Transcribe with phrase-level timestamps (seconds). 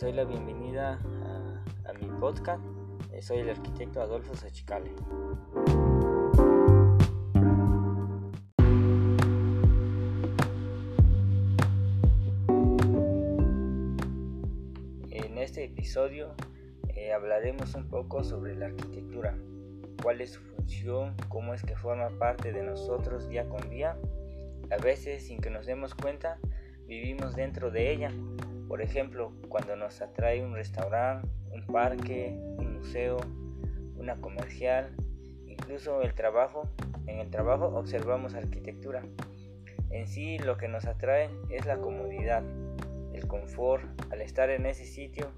[0.00, 0.98] les doy la bienvenida
[1.84, 2.64] a, mi podcast.
[3.12, 4.90] Eh, soy el arquitecto Adolfo Sachicale.
[15.10, 16.34] En este episodio
[16.88, 19.36] eh, hablaremos un poco sobre la arquitectura,
[20.02, 23.98] cuál es su función, cómo es que forma parte de nosotros día con día.
[24.70, 26.38] A veces, sin que nos demos cuenta,
[26.86, 28.12] vivimos dentro de ella
[28.70, 33.18] por ejemplo, cuando nos atrae un restaurante, un parque, un museo,
[33.96, 34.94] una comercial,
[35.44, 36.68] incluso el trabajo,
[37.08, 39.02] en el trabajo observamos arquitectura.
[39.90, 42.44] En sí lo que nos atrae es la comodidad,
[43.12, 45.32] el confort al estar en ese sitio.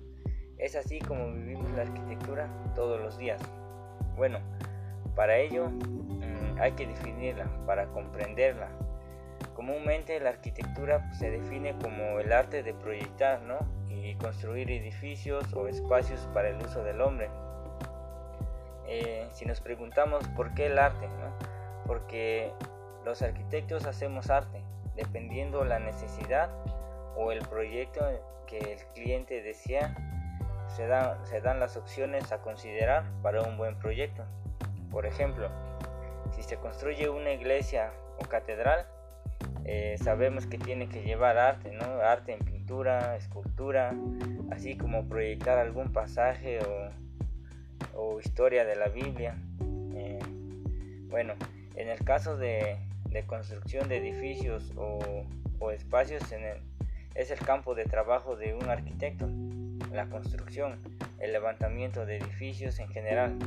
[0.58, 3.40] Es así como vivimos la arquitectura todos los días.
[4.14, 4.40] Bueno,
[5.16, 8.68] para ello mm, hay que definirla, para comprenderla,
[9.64, 13.40] Comúnmente la arquitectura pues, se define como el arte de proyectar
[13.88, 17.30] y construir edificios o espacios para el uso del hombre.
[18.88, 21.08] Eh, si nos preguntamos por qué el arte,
[21.86, 22.50] porque
[23.04, 24.64] los arquitectos hacemos arte
[24.96, 26.50] dependiendo la necesidad
[27.16, 28.00] o el proyecto
[28.48, 29.94] que el cliente desea,
[30.66, 30.88] se
[31.22, 34.24] se dan las opciones a considerar para un buen proyecto.
[34.90, 35.50] Por ejemplo,
[36.32, 38.88] si se construye una iglesia o catedral,
[39.64, 41.84] eh, sabemos que tiene que llevar arte, ¿no?
[41.84, 43.94] Arte en pintura, escultura,
[44.50, 46.58] así como proyectar algún pasaje
[47.94, 49.36] o, historia de la Biblia.
[49.94, 50.20] Eh,
[51.08, 51.34] bueno,
[51.74, 52.76] en el caso de,
[53.26, 56.22] construcción de edificios o, espacios,
[57.14, 59.28] es el campo de trabajo de un arquitecto,
[59.92, 60.78] la construcción,
[61.18, 63.38] el levantamiento de edificios en general,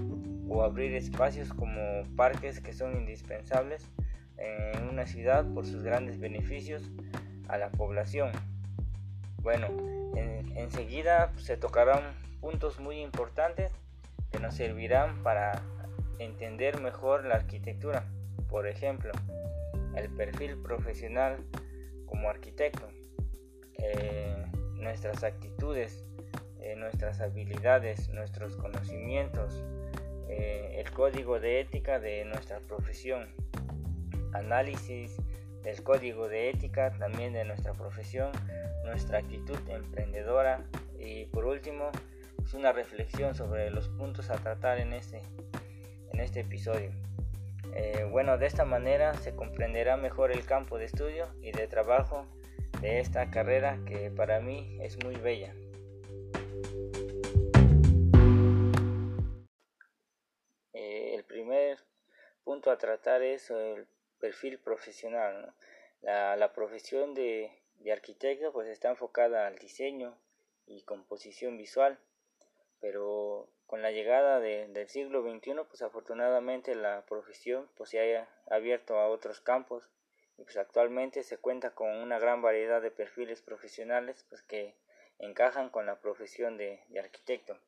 [0.47, 3.89] o abrir espacios como parques que son indispensables
[4.37, 6.83] en una ciudad por sus grandes beneficios
[7.47, 8.31] a la población.
[9.41, 9.67] Bueno,
[10.55, 12.01] enseguida se tocarán
[12.41, 13.71] puntos muy importantes
[14.31, 15.61] que nos servirán para
[16.19, 18.05] entender mejor la arquitectura.
[18.49, 19.11] Por ejemplo,
[19.95, 21.37] el perfil profesional
[22.05, 22.87] como arquitecto,
[23.77, 26.05] eh, nuestras actitudes,
[26.59, 29.63] eh, nuestras habilidades, nuestros conocimientos,
[30.29, 33.27] eh, el código de ética de nuestra profesión,
[34.35, 35.17] análisis
[35.63, 38.31] del código de ética también de nuestra profesión,
[38.83, 40.63] nuestra actitud emprendedora
[40.99, 41.89] y por último
[42.45, 45.21] es pues, una reflexión sobre los puntos a tratar en este,
[46.13, 46.91] en este episodio.
[47.73, 52.27] Eh, bueno, de esta manera se comprenderá mejor el campo de estudio y de trabajo
[52.81, 55.55] de esta carrera que para mí es muy bella.
[60.73, 61.79] Eh, el primer
[62.43, 63.87] punto a tratar es el
[64.25, 65.53] perfil profesional.
[66.01, 67.51] La, profesión de,
[67.93, 70.17] arquitecto pues está enfocada al diseño
[70.65, 71.99] y composición visual,
[72.81, 78.97] pero con la llegada del siglo XXI pues afortunadamente la profesión pues se haya abierto
[78.97, 79.91] a otros campos
[80.39, 84.73] y pues actualmente se cuenta con una gran variedad de perfiles profesionales pues que
[85.19, 87.59] encajan con la profesión de arquitecto.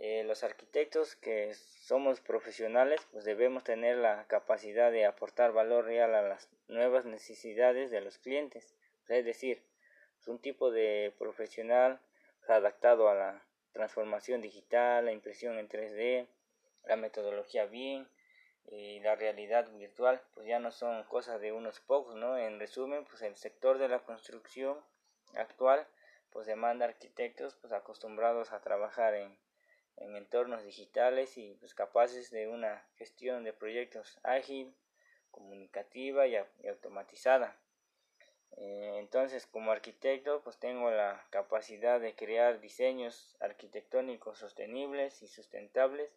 [0.00, 6.14] Eh, los arquitectos que somos profesionales pues debemos tener la capacidad de aportar valor real
[6.14, 8.76] a las nuevas necesidades de los clientes.
[9.08, 9.60] Es decir
[10.20, 12.00] es un tipo de profesional
[12.46, 16.28] adaptado a la transformación digital la impresión en 3D
[16.84, 18.06] la metodología BIM
[18.66, 23.04] y la realidad virtual pues ya no son cosas de unos pocos no en resumen
[23.04, 24.78] pues el sector de la construcción
[25.34, 25.86] actual
[26.30, 29.36] pues demanda arquitectos pues acostumbrados a trabajar en
[30.00, 34.74] en entornos digitales y pues, capaces de una gestión de proyectos ágil,
[35.30, 36.36] comunicativa y,
[36.68, 37.56] automatizada.
[38.56, 46.10] Eh, entonces, como arquitecto, pues tengo la capacidad de crear diseños arquitectónicos sostenibles y sustentables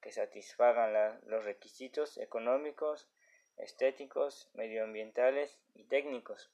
[0.00, 3.08] que satisfagan los requisitos económicos,
[3.56, 6.50] estéticos, medioambientales y técnicos.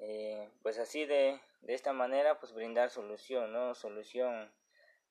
[0.00, 3.74] Eh, pues así de, de esta manera, pues brindar solución, ¿no?
[3.74, 4.50] Solución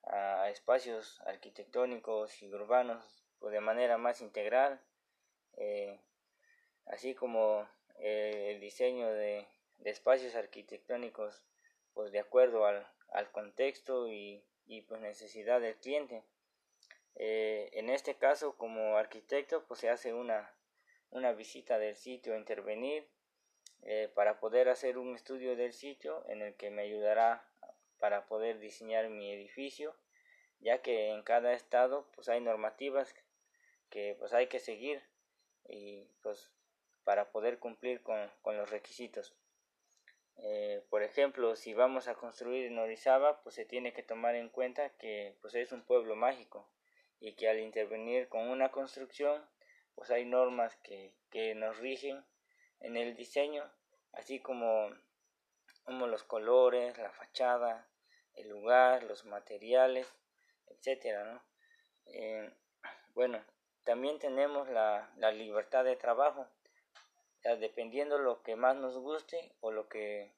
[0.03, 4.81] a espacios arquitectónicos y urbanos pues, de manera más integral,
[5.57, 6.00] eh,
[6.86, 7.68] así como
[8.00, 9.48] eh, el diseño de,
[9.83, 11.44] espacios arquitectónicos
[11.94, 12.86] pues de acuerdo al,
[13.31, 14.45] contexto y,
[14.88, 16.24] pues necesidad del cliente.
[17.15, 20.56] Eh, en este caso como arquitecto pues se hace una,
[21.09, 23.09] una visita del sitio a intervenir
[24.13, 27.50] para poder hacer un estudio del sitio en el que me ayudará
[28.01, 29.95] para poder diseñar mi edificio,
[30.59, 33.15] ya que en cada estado pues hay normativas
[33.89, 35.01] que pues hay que seguir
[35.69, 36.51] y pues
[37.03, 39.33] para poder cumplir con, los requisitos.
[40.38, 44.50] Eh, por ejemplo, si vamos a construir en Orizaba, pues se tiene que tomar en
[44.50, 46.69] cuenta que pues es un pueblo mágico
[47.19, 49.45] y que al intervenir con una construcción,
[49.95, 52.25] pues hay normas que, que nos rigen
[52.80, 53.71] en el diseño,
[54.13, 54.89] así como,
[55.83, 57.91] como los colores, la fachada,
[58.36, 60.07] el lugar, los materiales,
[60.68, 61.44] etcétera, ¿no?
[62.06, 62.51] Eh,
[63.13, 63.44] bueno,
[63.83, 66.48] también tenemos la, la libertad de trabajo,
[67.60, 70.33] dependiendo lo que más nos guste o lo que,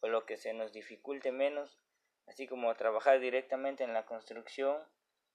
[0.00, 1.78] o lo que se nos dificulte menos,
[2.26, 4.82] así como trabajar directamente en la construcción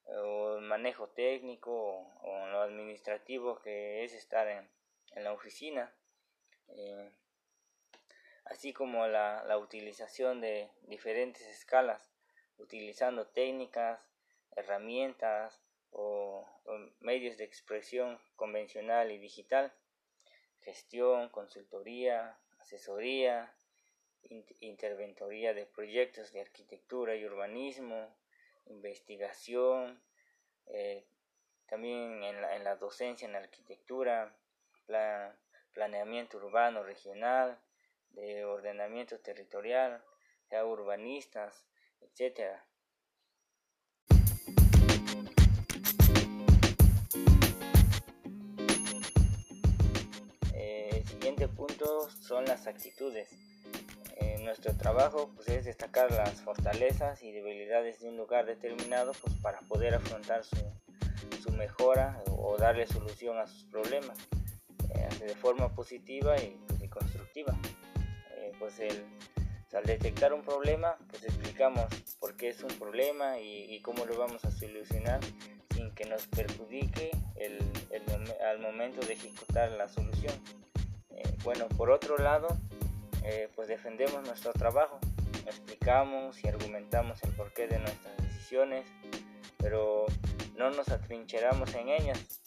[0.05, 1.71] o el manejo técnico
[2.21, 4.69] o, lo administrativo que es estar en,
[5.15, 5.95] en la oficina,
[6.67, 7.11] eh,
[8.45, 12.01] así como la, la utilización de diferentes escalas,
[12.57, 13.99] utilizando técnicas,
[14.55, 15.59] herramientas
[15.91, 16.47] o,
[16.99, 19.73] medios de expresión convencional y digital,
[20.61, 23.53] gestión, consultoría, asesoría,
[24.59, 28.15] interventoría de proyectos de arquitectura y urbanismo,
[28.67, 30.01] investigación,
[30.67, 31.05] eh,
[31.67, 34.33] también en la, en la, docencia en arquitectura,
[35.73, 37.59] planeamiento urbano regional,
[38.13, 40.03] de ordenamiento territorial,
[40.49, 41.67] ya urbanistas,
[42.01, 42.65] etcétera.
[52.21, 53.29] son las actitudes.
[54.17, 59.35] En nuestro trabajo pues, es destacar las fortalezas y debilidades de un lugar determinado pues,
[59.41, 60.57] para poder afrontar su,
[61.41, 64.17] su mejora o darle solución a sus problemas
[64.95, 67.57] eh, de forma positiva y, pues, constructiva.
[68.43, 69.05] Eh, pues el,
[69.73, 71.85] al detectar un problema, pues explicamos
[72.19, 75.19] por qué es un problema y, cómo lo vamos a solucionar
[75.73, 77.59] sin que nos perjudique el,
[78.47, 80.33] al momento de ejecutar la solución.
[81.43, 82.47] Bueno, por otro lado,
[83.25, 84.99] eh, pues defendemos nuestro trabajo,
[85.45, 88.85] explicamos y argumentamos el porqué de nuestras decisiones,
[89.57, 90.05] pero
[90.57, 92.41] no nos atrincheramos en ellas.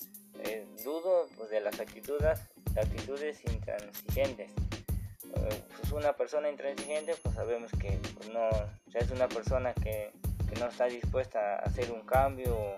[0.45, 2.41] Eh, dudo pues, de las actitudes,
[2.75, 4.51] actitudes intransigentes.
[5.79, 8.49] Pues una persona intransigente, pues sabemos que pues, no,
[8.95, 10.13] es una persona que,
[10.49, 12.77] que, no está dispuesta a hacer un cambio o,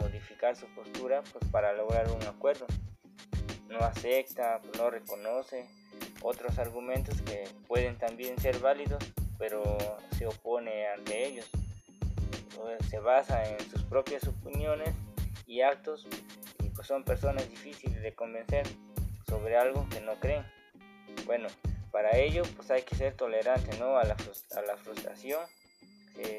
[0.00, 2.66] modificar su postura pues, para lograr un acuerdo
[3.68, 5.66] no acepta, no reconoce
[6.22, 9.02] otros argumentos que pueden también ser válidos,
[9.38, 9.62] pero
[10.16, 11.48] se opone ante ellos.
[12.88, 14.94] Se basa en sus propias opiniones
[15.46, 16.06] y actos
[16.64, 18.66] y pues son personas difíciles de convencer
[19.28, 20.44] sobre algo que no creen.
[21.26, 21.48] Bueno,
[21.96, 23.96] para ello pues hay que ser tolerante ¿no?
[23.96, 24.14] a, la,
[24.54, 25.40] a la frustración.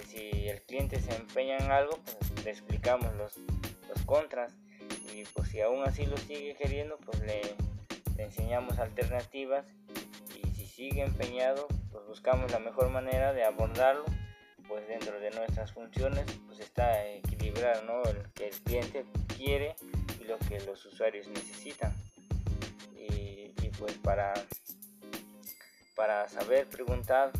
[0.07, 3.33] si el cliente se empeña en algo, pues le explicamos los,
[3.89, 4.53] los contras
[5.15, 7.41] y pues si aún así lo sigue queriendo pues le,
[8.19, 9.65] enseñamos alternativas
[10.35, 14.05] y si sigue empeñado pues buscamos la mejor manera de abordarlo
[14.67, 18.03] pues dentro de nuestras funciones pues está equilibrar ¿no?
[18.03, 19.05] el que el cliente
[19.35, 19.75] quiere
[20.21, 21.95] y lo que los usuarios necesitan
[22.95, 24.33] y, pues para
[25.97, 27.31] para saber preguntar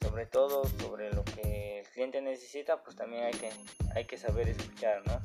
[0.00, 3.50] sobre todo sobre lo que el cliente necesita pues también hay que
[3.94, 5.20] hay que saber escuchar no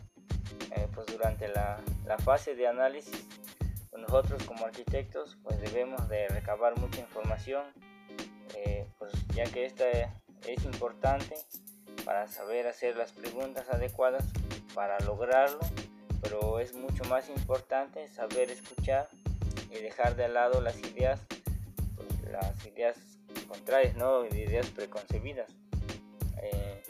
[0.75, 1.81] eh, pues durante la,
[2.19, 3.25] fase de análisis
[3.89, 7.63] pues nosotros como arquitectos pues debemos de recabar mucha información
[8.55, 11.35] eh, pues ya que esta es importante
[12.03, 14.25] para saber hacer las preguntas adecuadas
[14.75, 15.59] para lograrlo
[16.21, 19.07] pero es mucho más importante saber escuchar
[19.71, 21.21] y dejar de lado las ideas
[22.31, 22.97] las ideas
[23.47, 25.51] contrarias no ideas preconcebidas
[26.41, 26.83] eh,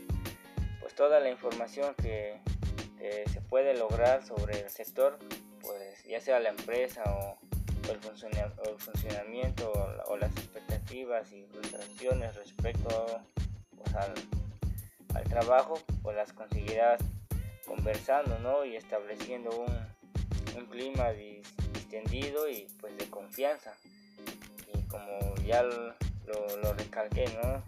[0.80, 2.40] pues toda la información que
[3.32, 5.18] se puede lograr sobre el sector,
[5.62, 7.38] pues ya sea la empresa o,
[7.90, 8.00] el,
[8.78, 9.72] funcionamiento
[10.08, 13.22] o, las expectativas y frustraciones respecto
[13.78, 14.14] pues, al,
[15.30, 17.02] trabajo, pues las conseguirás
[17.66, 18.66] conversando ¿no?
[18.66, 23.74] y estableciendo un, un clima distendido y pues de confianza.
[24.74, 25.94] Y como ya lo,
[26.62, 27.64] lo recalqué, ¿no?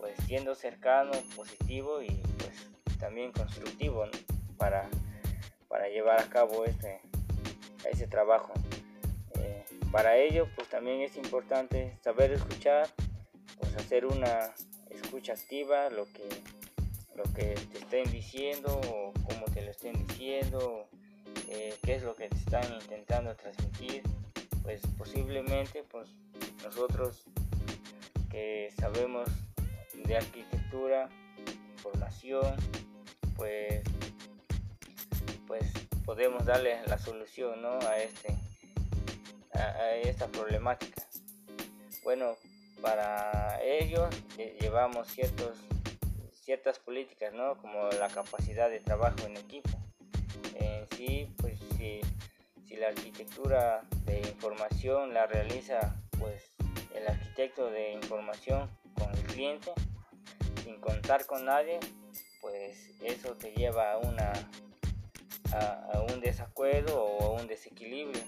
[0.00, 4.04] pues siendo cercano, positivo y pues también constructivo.
[4.56, 4.88] para,
[5.68, 7.00] para llevar a cabo este,
[7.90, 8.52] ese trabajo.
[9.38, 12.88] Eh, para ello, pues también es importante saber escuchar,
[13.58, 14.52] pues hacer una
[14.90, 16.28] escucha activa, lo que,
[17.14, 20.88] lo que te estén diciendo o cómo te lo estén diciendo,
[21.48, 24.02] eh, qué es lo que te están intentando transmitir,
[24.62, 26.08] pues posiblemente pues
[26.62, 27.24] nosotros
[28.30, 29.28] que sabemos
[29.94, 31.08] de arquitectura,
[31.82, 32.54] formación,
[33.36, 33.82] pues
[35.50, 35.64] pues
[36.04, 38.36] podemos darle la solución a, este,
[39.52, 41.02] a, esta problemática.
[42.04, 42.36] Bueno,
[42.80, 44.08] para ello
[44.60, 45.56] llevamos ciertos,
[46.44, 47.56] ciertas políticas, ¿no?
[47.56, 49.70] como la capacidad de trabajo en equipo.
[50.54, 52.00] En sí, pues si,
[52.70, 56.52] si la arquitectura de información la realiza pues
[56.94, 59.72] el arquitecto de información con el cliente,
[60.62, 61.80] sin contar con nadie,
[62.40, 64.32] pues eso te lleva a, una,
[65.52, 68.22] a, un desacuerdo o a un desequilibrio.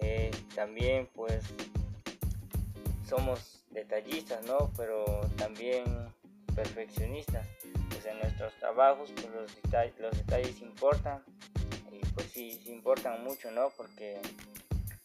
[0.00, 1.44] Eh, también pues
[3.08, 4.72] somos detallistas, ¿no?
[4.76, 5.04] Pero
[5.36, 5.84] también
[6.56, 7.46] perfeccionistas.
[7.90, 11.22] Pues en nuestros trabajos pues los, detalles, los detalles importan
[11.92, 13.70] y pues sí, importan mucho, ¿no?
[13.76, 14.20] Porque,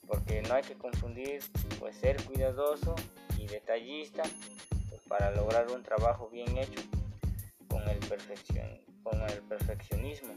[0.07, 1.41] porque no hay que confundir
[1.79, 2.95] pues ser cuidadoso
[3.37, 4.23] y detallista
[4.89, 6.81] pues, para lograr un trabajo bien hecho
[7.67, 10.33] con el, perfeccion, con el perfeccionismo.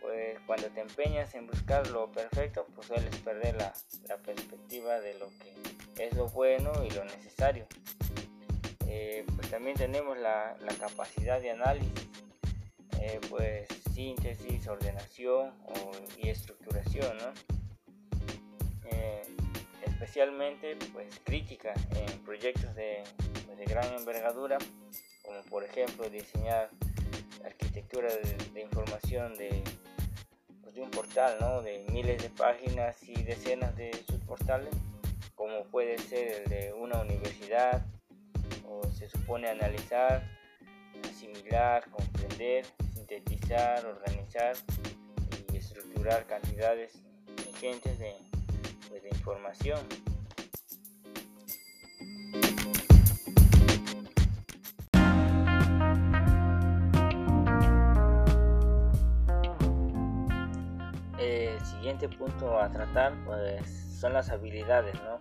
[0.00, 3.72] Pues cuando te empeñas en buscar lo perfecto, pues sueles perder la,
[4.06, 7.66] la perspectiva de lo que es lo bueno y lo necesario.
[8.86, 12.08] Eh, pues también tenemos la, la capacidad de análisis,
[13.06, 15.52] eh, pues síntesis, ordenación
[16.16, 17.18] y estructuración.
[18.90, 19.22] Eh,
[19.84, 23.04] especialmente pues crítica en proyectos de,
[23.44, 24.56] pues, de gran envergadura
[25.22, 26.70] como por ejemplo diseñar
[27.44, 28.08] arquitectura
[28.54, 29.62] de, información de,
[30.62, 31.60] pues, de, un portal ¿no?
[31.60, 34.74] de miles de páginas y decenas de subportales,
[35.34, 37.84] como puede ser el de una universidad,
[38.66, 40.26] o se supone analizar,
[41.10, 42.64] asimilar, comprender,
[43.06, 44.56] sintetizar, organizar
[45.52, 46.92] y estructurar cantidades
[47.46, 48.14] ingentes de,
[48.88, 49.78] pues, de información.
[61.62, 65.20] siguiente punto a tratar pues son las habilidades, ¿no?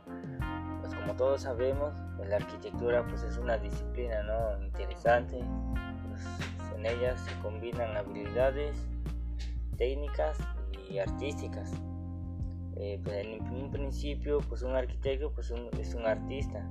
[0.82, 4.63] Pues como todos sabemos, pues, la arquitectura pues es una disciplina, ¿no?
[4.63, 5.40] Interesante,
[6.10, 6.53] pues,
[6.84, 8.75] en ella se combinan habilidades
[9.78, 10.38] técnicas
[10.90, 11.72] y artísticas.
[12.75, 16.68] Eh, pues en un principio pues un arquitecto pues es un artista,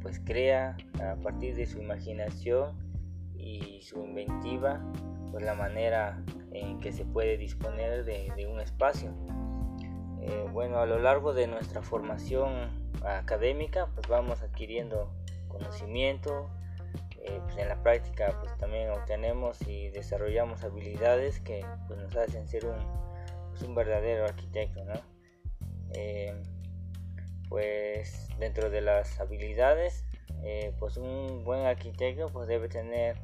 [0.00, 2.76] pues crea a partir de su imaginación
[3.36, 4.80] y su inventiva
[5.30, 9.12] pues la manera en que se puede disponer de, un espacio.
[10.22, 12.70] Eh, bueno, a lo largo de nuestra formación
[13.04, 15.12] académica, pues vamos adquiriendo
[15.48, 16.50] conocimiento,
[17.28, 22.48] eh, pues en la práctica pues también obtenemos y desarrollamos habilidades que pues, nos hacen
[22.48, 22.78] ser un,
[23.50, 24.94] pues, verdadero arquitecto, ¿no?
[25.94, 26.34] Eh,
[27.48, 30.04] pues dentro de las habilidades,
[30.78, 33.16] pues un buen arquitecto pues debe tener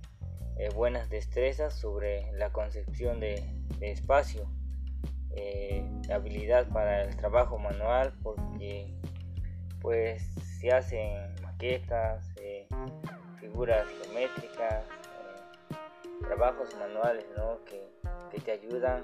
[0.57, 3.43] eh, buenas destrezas sobre la concepción de,
[3.81, 4.49] espacio,
[5.37, 8.95] eh, habilidad para el trabajo manual, porque
[9.81, 10.23] pues
[10.61, 12.69] se hacen maquetas, eh,
[13.45, 14.85] figuras geométricas,
[16.23, 17.27] trabajos manuales
[17.67, 19.03] que, te ayudan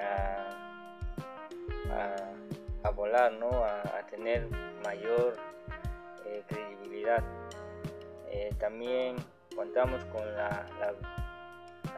[0.00, 0.46] a,
[2.84, 3.50] a, volar, ¿no?
[3.50, 4.48] a, tener
[4.84, 5.36] mayor
[6.46, 7.22] credibilidad.
[8.58, 9.16] también
[9.54, 10.64] contamos con la,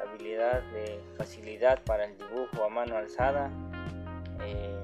[0.02, 3.50] habilidad de facilidad para el dibujo a mano alzada.
[4.42, 4.76] Eh,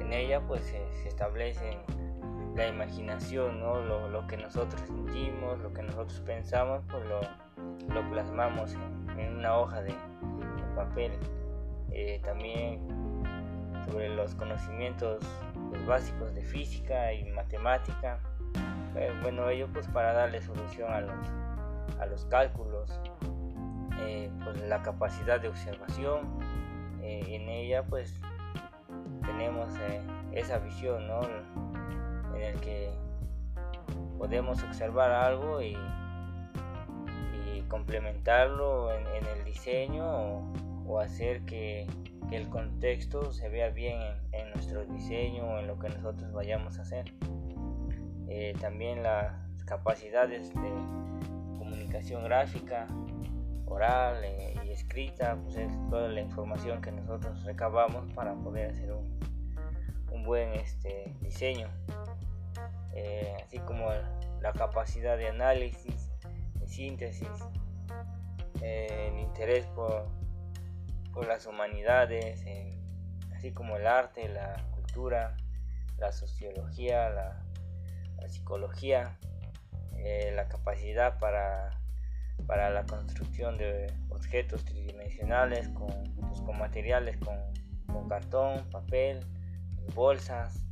[0.00, 1.78] en ella pues se, establece
[2.54, 3.80] la imaginación, ¿no?
[3.80, 7.20] lo, que nosotros sentimos, lo que nosotros pensamos, pues lo,
[7.94, 8.74] lo plasmamos
[9.18, 9.94] en, una hoja de,
[10.76, 11.12] papel.
[11.90, 12.80] Eh, también
[13.86, 15.22] sobre los conocimientos
[15.86, 18.18] básicos de física y matemática.
[18.96, 21.28] Eh, bueno, ello pues para darle solución a los,
[22.00, 22.98] a los cálculos,
[24.00, 26.38] eh, pues la capacidad de observación,
[27.02, 28.20] en ella pues
[29.26, 29.68] tenemos
[30.32, 31.20] esa visión ¿no?
[32.42, 32.90] En el que
[34.18, 35.76] podemos observar algo y,
[37.68, 40.42] complementarlo en, el diseño
[40.86, 41.86] o, hacer que,
[42.30, 43.98] el contexto se vea bien
[44.32, 47.12] en, nuestro diseño o en lo que nosotros vayamos a hacer.
[48.60, 49.34] también las
[49.64, 50.72] capacidades de
[52.20, 52.86] gráfica,
[53.66, 58.92] oral eh, y escrita, pues es toda la información que nosotros recabamos para poder hacer
[58.92, 59.18] un,
[60.10, 61.68] un buen este, diseño.
[62.94, 63.90] Eh, así como
[64.40, 66.10] la capacidad de análisis,
[66.54, 67.28] de síntesis,
[68.60, 70.08] eh, el interés por,
[71.12, 72.44] por las humanidades,
[73.34, 75.36] así como el arte, la cultura,
[75.98, 77.38] la sociología, la,
[78.28, 79.18] psicología,
[80.34, 81.82] la capacidad para
[82.46, 85.88] para la construcción de objetos tridimensionales con,
[86.20, 87.36] pues, con materiales con,
[87.86, 89.20] con, cartón, papel,
[89.94, 90.64] bolsas,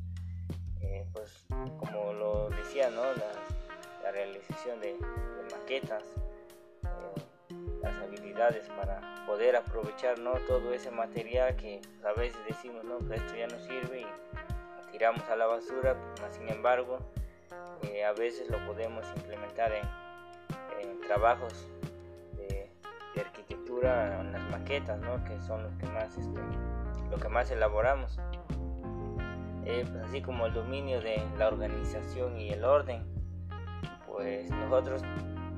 [0.82, 1.46] eh, pues
[1.78, 3.02] como lo decía, ¿no?
[3.02, 4.96] la, realización de,
[5.52, 6.02] maquetas,
[6.82, 7.48] eh,
[7.82, 10.32] las habilidades para poder aprovechar ¿no?
[10.48, 14.06] todo ese material que pues, a veces decimos, no, que esto ya no sirve y
[14.90, 15.96] tiramos a la basura,
[16.32, 16.98] sin embargo,
[17.82, 19.88] eh, a veces lo podemos implementar en,
[21.06, 21.68] trabajos
[22.36, 22.70] de,
[23.20, 25.22] arquitectura, en las maquetas, ¿no?
[25.24, 26.40] que son los que más, este,
[27.10, 28.18] lo que más elaboramos.
[29.64, 33.04] Eh, pues así como el dominio de la organización y el orden,
[34.06, 35.02] pues nosotros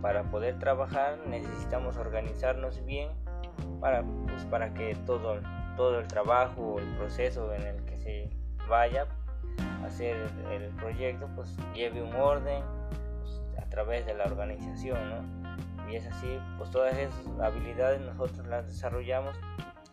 [0.01, 3.11] para poder trabajar necesitamos organizarnos bien
[3.81, 5.41] para, pues para que todo,
[5.77, 8.31] todo el trabajo, el proceso en el que se
[8.69, 9.07] vaya
[9.83, 10.17] a hacer
[10.51, 12.63] el proyecto, pues lleve un orden
[13.21, 15.91] pues, a través de la organización, ¿no?
[15.91, 19.37] Y es así, pues todas esas habilidades nosotros las desarrollamos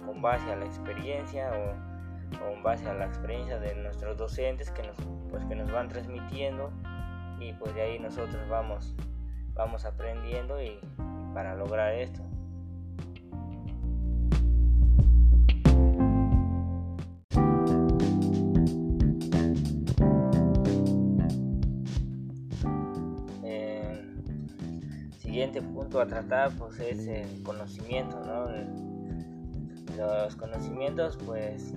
[0.05, 1.88] con base a la experiencia o
[2.37, 4.97] con base a la experiencia de nuestros docentes que nos,
[5.29, 6.71] pues, que nos van transmitiendo
[7.39, 8.95] y pues de ahí nosotros vamos,
[9.53, 10.79] vamos aprendiendo y,
[11.33, 12.21] para lograr esto.
[23.43, 24.03] Eh,
[25.17, 28.49] siguiente punto a tratar pues es el conocimiento, ¿no?
[29.97, 31.73] Los conocimientos pues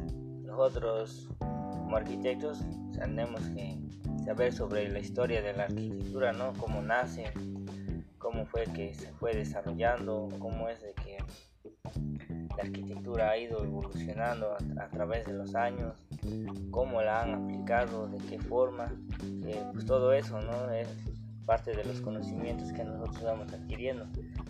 [0.53, 2.59] nosotros como arquitectos
[2.93, 3.79] tenemos que
[4.25, 6.53] saber sobre la historia de la arquitectura, ¿no?
[6.59, 7.33] Cómo nace,
[8.19, 11.17] cómo fue que se fue desarrollando, cómo es de que
[12.55, 15.95] la arquitectura ha ido evolucionando a, través de los años,
[16.71, 18.93] cómo la han aplicado, de qué forma,
[19.47, 20.71] eh, pues todo eso, ¿no?
[20.71, 20.89] Es
[21.47, 24.07] parte de los conocimientos que nosotros vamos adquiriendo,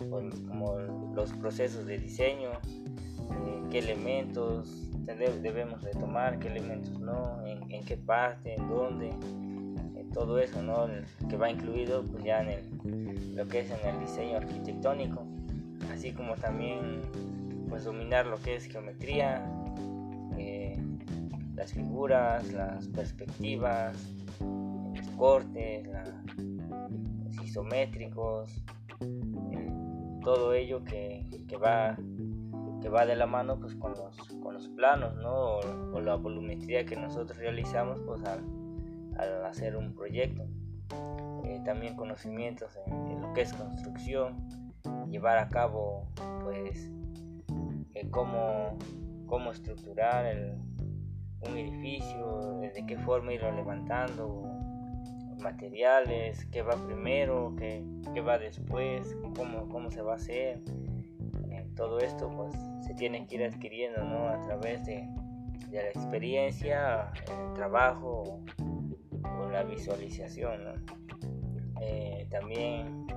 [0.09, 0.79] como
[1.15, 7.97] los procesos de diseño, eh, qué elementos, debemos de tomar, qué elementos no, en, qué
[7.97, 9.13] parte, en dónde,
[10.13, 10.87] todo eso, ¿no?
[11.27, 15.25] que va incluido pues, ya en el, lo que es en el diseño arquitectónico,
[15.91, 17.01] así como también
[17.67, 19.43] pues dominar lo que es geometría,
[20.37, 20.77] eh,
[21.55, 23.97] las figuras, las perspectivas,
[24.39, 25.87] los cortes,
[27.25, 28.63] los isométricos,
[29.01, 29.71] eh,
[30.23, 31.97] todo ello que, que va
[32.83, 35.59] que va de la mano pues con los, con los planos, ¿no?
[35.93, 38.43] O, la volumetría que nosotros realizamos pues al,
[39.45, 40.43] hacer un proyecto.
[41.45, 44.35] Eh, también conocimientos en, lo que es construcción,
[45.09, 46.09] llevar a cabo
[46.43, 46.91] pues
[47.93, 48.77] eh, cómo,
[49.27, 50.57] cómo, estructurar
[51.47, 54.43] un edificio, de qué forma irlo levantando,
[55.41, 60.61] materiales, qué va primero, qué, qué va después, cómo, cómo se va a hacer
[61.75, 62.53] todo esto pues
[62.85, 64.27] se tiene que ir adquiriendo ¿no?
[64.27, 65.07] a través de,
[65.71, 68.41] la experiencia, el trabajo
[69.23, 70.85] o la visualización.
[71.81, 73.07] Eh, también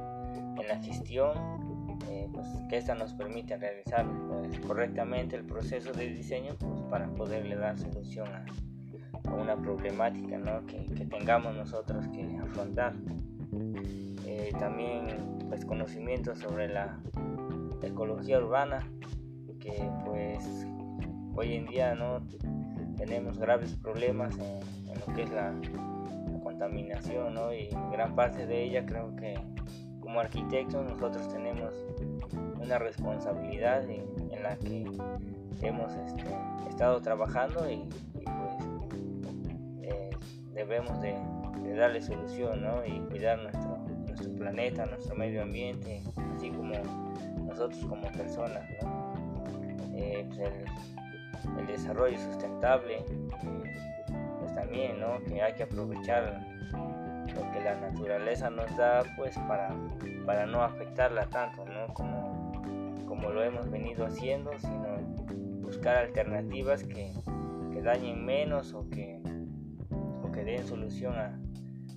[0.59, 1.37] en la gestión,
[2.09, 7.09] eh, pues, que esta nos permite realizar pues, correctamente el proceso de diseño pues, para
[7.09, 8.45] poderle dar solución a,
[9.35, 12.95] una problemática que, tengamos nosotros que afrontar.
[14.25, 15.07] Eh, también
[15.49, 16.99] pues, conocimiento sobre la
[17.82, 18.80] ecología urbana,
[19.60, 20.66] que pues
[21.34, 22.20] hoy en día no
[22.96, 25.52] tenemos graves problemas en, lo que es la,
[26.42, 27.52] contaminación, ¿no?
[27.52, 29.36] y gran parte de ella creo que
[30.00, 31.74] como arquitectos nosotros tenemos
[32.60, 34.06] una responsabilidad en,
[34.42, 34.86] la que
[35.62, 36.24] hemos este,
[36.68, 38.24] estado trabajando y, pues
[39.82, 40.10] eh,
[40.54, 41.14] debemos de,
[41.74, 42.86] darle solución ¿no?
[42.86, 43.86] y cuidar nuestro,
[44.16, 46.02] nuestro planeta, nuestro medio ambiente,
[46.35, 46.74] así como
[47.44, 48.64] nosotros como personas,
[49.94, 50.52] eh, pues
[51.59, 53.05] el, desarrollo sustentable,
[54.40, 55.22] pues también, ¿no?
[55.24, 56.40] Que hay que aprovechar
[56.72, 59.74] lo que la naturaleza nos da, pues para,
[60.24, 61.92] para no afectarla tanto, ¿no?
[61.92, 62.52] Como,
[63.07, 64.96] como lo hemos venido haciendo, sino
[65.61, 67.12] buscar alternativas que,
[67.72, 69.20] que dañen menos o que,
[70.22, 71.38] o que den solución a,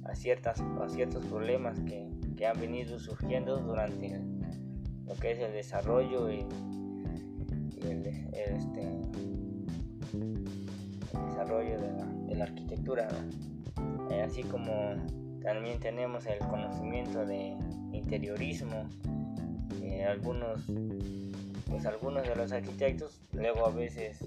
[0.05, 2.08] a, ciertas, a ciertos problemas que,
[2.39, 4.17] que han venido surgiendo durante
[5.05, 6.45] lo que es el desarrollo y,
[7.83, 8.97] el, este,
[11.27, 13.09] desarrollo de la, arquitectura,
[14.09, 14.71] eh, así como
[15.41, 17.57] también tenemos el conocimiento de
[17.91, 18.87] interiorismo,
[19.81, 20.63] eh, algunos
[21.69, 24.25] pues algunos de los arquitectos luego a veces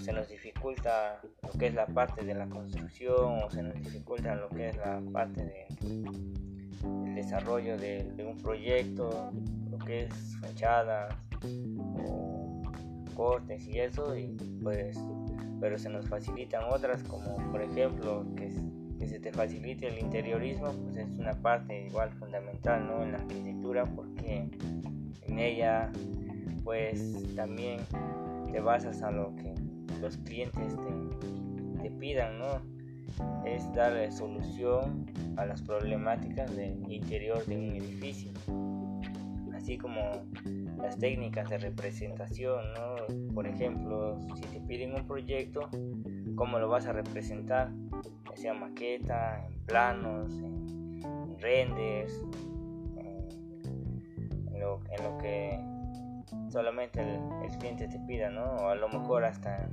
[0.00, 4.34] se nos dificulta lo que es la parte de la construcción o se nos dificulta
[4.34, 6.47] lo que es la parte de,
[6.82, 9.32] del desarrollo de, un proyecto
[9.86, 11.14] que es fachadas
[12.08, 12.62] o
[13.14, 14.14] cortes y eso
[14.62, 14.98] pues
[15.60, 18.52] pero se nos facilitan otras como por ejemplo que,
[18.98, 23.02] que se te facilite el interiorismo, pues es una parte igual fundamental ¿no?
[23.02, 24.48] en la arquitectura porque
[25.22, 25.90] en ella
[26.64, 27.80] pues también
[28.52, 29.54] te basas a lo que
[30.00, 32.77] los clientes te, te pidan, ¿no?
[33.44, 38.32] Es darle solución a las problemáticas del interior de un edificio,
[39.54, 40.00] así como
[40.78, 43.34] las técnicas de representación, ¿no?
[43.34, 45.68] Por ejemplo, si te piden un proyecto,
[46.36, 47.70] ¿cómo lo vas a representar?
[48.30, 52.12] Ya sea maqueta, en planos, en, renders,
[54.52, 54.80] en, lo,
[55.18, 55.58] que
[56.50, 58.44] solamente el, cliente te pida, ¿no?
[58.44, 59.68] O a lo mejor hasta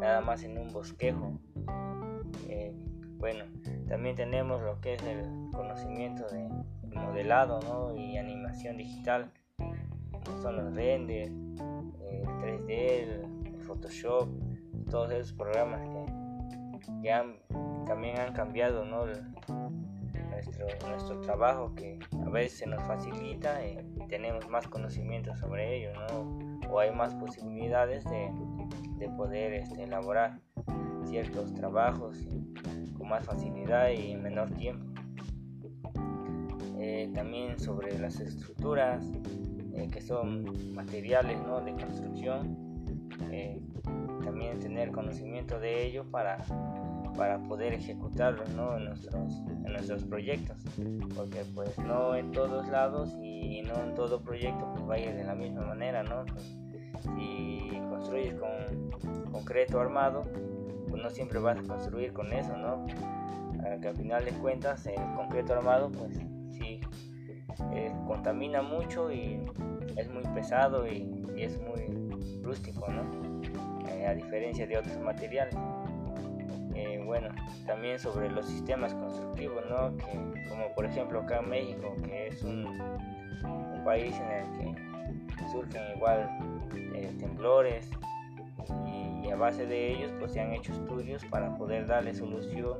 [0.00, 1.38] nada más en un bosquejo.
[2.48, 2.72] Eh,
[3.18, 3.44] bueno,
[3.88, 6.48] también tenemos lo que es el conocimiento de
[6.94, 7.96] modelado ¿no?
[7.96, 9.30] y animación digital
[10.42, 14.28] son los renders, el 3D, el, Photoshop,
[14.90, 17.10] todos esos programas que,
[17.86, 19.24] también han cambiado nuestro,
[20.86, 25.92] nuestro trabajo que a veces se nos facilita y tenemos más conocimiento sobre ello
[26.70, 30.40] o hay más posibilidades de, poder este, elaborar
[31.14, 32.16] ciertos trabajos
[32.98, 34.84] con más facilidad y en menor tiempo.
[36.76, 39.12] Eh, también sobre las estructuras,
[39.74, 41.60] eh, que son materiales ¿no?
[41.60, 42.58] de construcción,
[43.30, 43.60] eh,
[44.24, 46.38] también tener conocimiento de ello para,
[47.16, 48.76] para poder ejecutarlos ¿no?
[48.76, 50.64] en, nuestros, en nuestros proyectos,
[51.14, 55.36] porque pues no en todos lados y no en todo proyecto pues vaya de la
[55.36, 56.24] misma manera, ¿no?
[57.02, 60.24] si construyes con concreto armado,
[60.94, 62.86] pues no siempre vas a construir con eso, ¿no?
[63.80, 66.14] Que al final de cuentas el concreto armado pues
[66.52, 66.80] sí
[67.72, 69.44] eh, contamina mucho y
[69.96, 73.02] es muy pesado y, es muy rústico, ¿no?
[73.88, 75.56] Eh, a diferencia de otros materiales.
[76.76, 77.30] Eh, bueno,
[77.66, 79.96] también sobre los sistemas constructivos, ¿no?
[79.96, 84.76] Que, como por ejemplo acá en México, que es un, un país en el
[85.26, 86.30] que surgen igual
[87.18, 87.90] temblores
[88.86, 92.78] y, y, a base de ellos pues se han hecho estudios para poder darle solución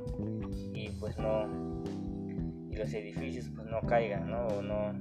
[0.73, 1.47] y pues no
[2.71, 4.47] los edificios pues no caigan ¿no?
[4.47, 4.93] O, no,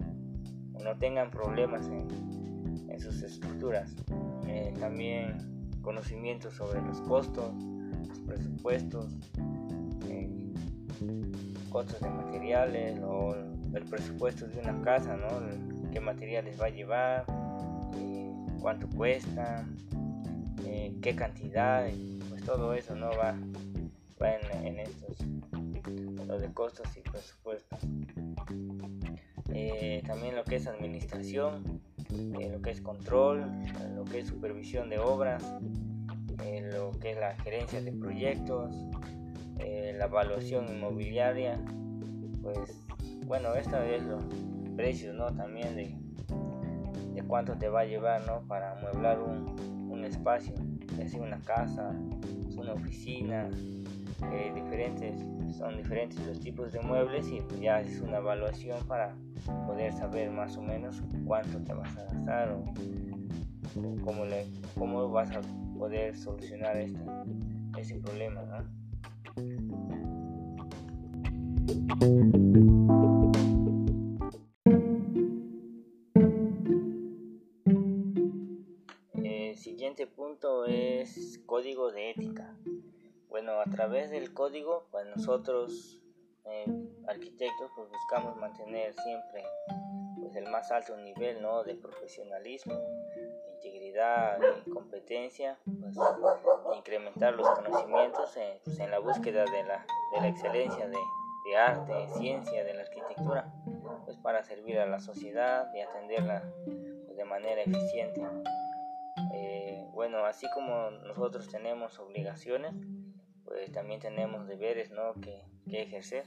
[0.83, 2.09] no tengan problemas en,
[2.99, 3.95] sus estructuras.
[4.47, 5.37] Eh, también
[5.83, 7.53] conocimiento sobre los costos,
[8.09, 9.19] los presupuestos,
[10.09, 10.31] eh,
[11.71, 13.35] costos de materiales o
[13.75, 15.91] el presupuesto de una casa, ¿no?
[15.91, 17.27] qué materiales va a llevar,
[17.97, 19.67] eh, cuánto cuesta,
[21.01, 21.89] qué cantidad,
[22.29, 23.35] pues todo eso no va,
[24.21, 25.19] va en, estos
[26.41, 27.79] de costos y presupuestos.
[29.53, 33.45] Eh, también lo que es administración, eh, lo que es control,
[33.95, 35.45] lo que es supervisión de obras,
[36.45, 38.75] eh, lo que es la gerencia de proyectos,
[39.59, 41.59] la evaluación inmobiliaria,
[42.43, 42.85] pues
[43.27, 44.25] bueno, esto es los
[44.77, 45.33] precios, ¿no?
[45.35, 45.97] También de,
[47.15, 48.43] de cuánto te va a llevar, ¿no?
[48.49, 50.55] Para amueblar un, un espacio,
[50.93, 51.95] es decir, una casa,
[52.57, 53.49] una oficina,
[54.55, 55.25] diferentes
[55.57, 59.15] son diferentes los tipos de muebles y pues ya es una evaluación para
[59.67, 62.65] poder saber más o menos cuánto te vas a gastar o,
[64.05, 65.41] cómo, le, cómo vas a
[65.79, 67.01] poder solucionar este,
[67.77, 68.41] ese problema.
[72.01, 73.04] El
[80.05, 82.55] siguiente punto es código de ética.
[83.29, 86.03] Bueno, a través del código, pues nosotros
[86.45, 86.67] eh,
[87.09, 89.45] arquitectos pues buscamos mantener siempre
[90.21, 92.75] pues el más alto nivel de profesionalismo,
[93.55, 94.39] integridad
[94.73, 95.97] competencia, pues
[96.77, 99.87] incrementar los conocimientos en, pues, la búsqueda de la,
[100.29, 100.99] excelencia de,
[101.47, 103.53] de, arte, ciencia, de la arquitectura,
[104.05, 106.43] pues para servir a la sociedad y atenderla
[107.07, 108.23] pues, de manera eficiente.
[109.95, 112.75] Bueno, así como nosotros tenemos obligaciones,
[113.45, 115.15] pues también tenemos deberes ¿no?
[115.21, 116.25] que, que ejercer,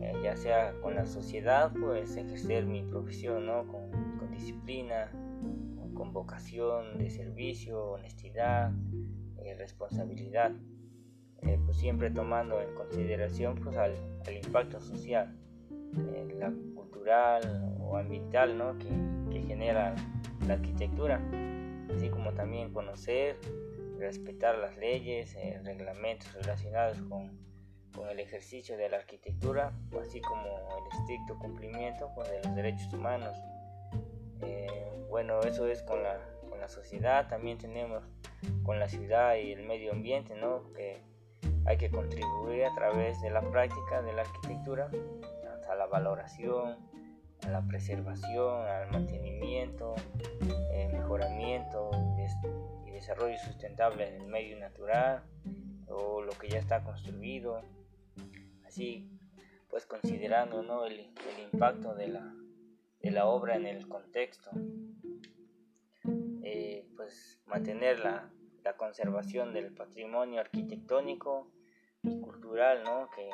[0.00, 3.66] eh, ya sea con la sociedad, pues ejercer mi profesión ¿no?
[3.66, 5.10] con, disciplina,
[5.94, 8.70] con vocación de servicio, honestidad,
[9.38, 10.52] eh, responsabilidad,
[11.42, 13.94] eh, pues siempre tomando en consideración pues, al,
[14.26, 15.36] al impacto social,
[16.76, 18.78] cultural o ambiental ¿no?
[18.78, 18.88] que,
[19.32, 19.96] que genera
[20.46, 21.20] la arquitectura,
[21.94, 23.36] así como también conocer
[23.98, 27.38] respetar las leyes, eh, reglamentos relacionados con,
[27.94, 32.92] con, el ejercicio de la arquitectura, así como el estricto cumplimiento pues, de los derechos
[32.92, 33.36] humanos.
[34.42, 34.66] Eh,
[35.10, 37.28] bueno, eso es con la, con la sociedad.
[37.28, 38.02] También tenemos
[38.62, 40.72] con la ciudad y el medio ambiente, ¿no?
[40.72, 41.02] Que
[41.66, 44.90] hay que contribuir a través de la práctica de la arquitectura
[45.70, 46.76] a la valoración,
[47.46, 49.94] a la preservación, al mantenimiento,
[50.72, 51.90] eh, mejoramiento
[52.86, 55.22] y desarrollo sustentable del medio natural
[55.86, 57.62] o lo que ya está construido.
[58.64, 59.10] Así,
[59.68, 60.84] pues considerando ¿no?
[60.86, 61.12] el,
[61.52, 62.34] impacto de la,
[63.00, 64.50] de la, obra en el contexto,
[66.42, 68.30] eh, pues mantener la,
[68.64, 71.50] la conservación del patrimonio arquitectónico
[72.02, 73.08] y cultural, ¿no?
[73.10, 73.28] Que,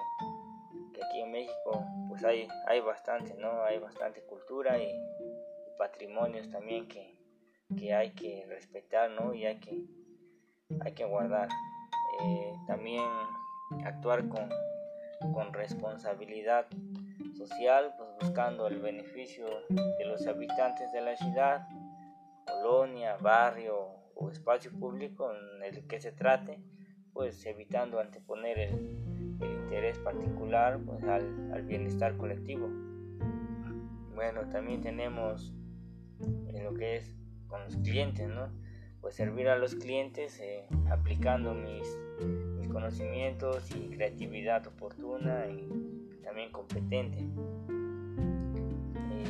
[1.02, 3.62] aquí en México pues hay, hay bastante, ¿no?
[3.62, 4.88] Hay bastante cultura y,
[5.78, 7.14] patrimonios también que,
[7.78, 9.34] que, hay que respetar, ¿no?
[9.34, 9.84] Y hay que,
[10.80, 11.48] hay que guardar.
[12.22, 13.04] Eh, también
[13.84, 14.48] actuar con,
[15.34, 16.66] con responsabilidad
[17.36, 21.68] social, pues buscando el beneficio de los habitantes de la ciudad,
[22.46, 26.58] colonia, barrio o espacio público en el que se trate,
[27.12, 32.68] pues evitando anteponer el, interés particular pues, al, bienestar colectivo.
[34.14, 35.52] Bueno, también tenemos
[36.20, 37.14] en lo que es
[37.48, 38.48] con los clientes, ¿no?
[39.00, 41.86] Pues servir a los clientes eh, aplicando mis,
[42.72, 47.24] conocimientos y creatividad oportuna y también competente.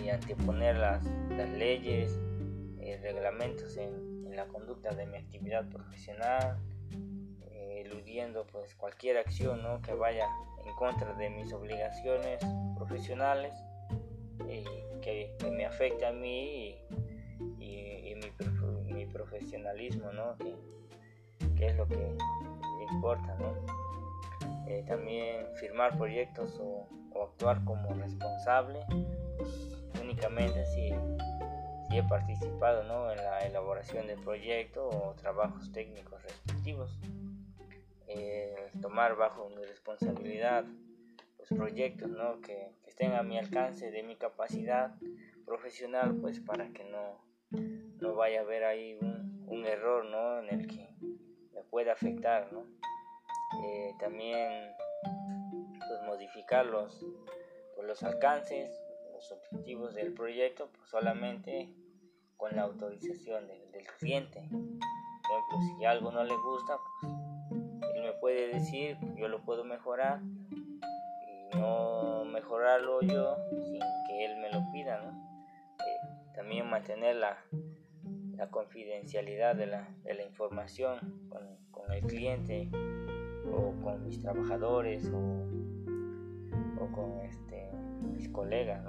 [0.05, 2.19] Y anteponer las, las leyes,
[2.87, 6.59] eh, reglamentos en, la conducta de mi actividad profesional,
[7.81, 9.81] eludiendo pues cualquier acción ¿no?
[9.83, 10.27] que vaya
[10.65, 12.41] en contra de mis obligaciones
[12.77, 13.55] profesionales
[14.49, 14.65] y
[15.01, 16.77] que, me afecte a mí
[17.59, 18.15] y,
[18.87, 20.37] mi, profesionalismo, ¿no?
[21.57, 22.17] que, es lo que
[22.93, 23.37] importa.
[23.39, 23.55] ¿no?
[24.67, 26.89] Eh, también firmar proyectos o,
[27.23, 28.81] actuar como responsable
[29.39, 29.49] pues,
[30.03, 30.93] únicamente si
[31.97, 33.11] he participado ¿no?
[33.11, 36.99] en la elaboración del proyecto o trabajos técnicos respectivos.
[38.09, 40.64] Eh, tomar bajo mi responsabilidad
[41.38, 42.40] los proyectos ¿no?
[42.40, 44.95] que, estén a mi alcance de mi capacidad
[45.45, 47.21] profesional pues para que no,
[48.01, 50.38] no vaya a haber ahí un, un error ¿no?
[50.38, 50.88] en el que
[51.53, 52.64] me pueda afectar ¿no?
[53.64, 57.05] Eh, también pues, modificar los,
[57.75, 58.71] pues, los alcances
[59.12, 61.75] los objetivos del proyecto pues solamente
[62.37, 63.62] con la autorización del,
[63.99, 64.47] cliente.
[64.51, 67.15] Por ejemplo, si algo no le gusta, pues
[68.27, 73.37] puede decir, yo lo puedo mejorar y no mejorarlo yo
[73.71, 75.01] sin que él me lo pida.
[75.79, 77.39] Eh, también mantener la,
[78.35, 82.69] la confidencialidad de la, de la información con, con, el cliente
[83.49, 85.47] o con mis trabajadores o,
[86.81, 87.71] o con este,
[88.12, 88.85] mis colegas.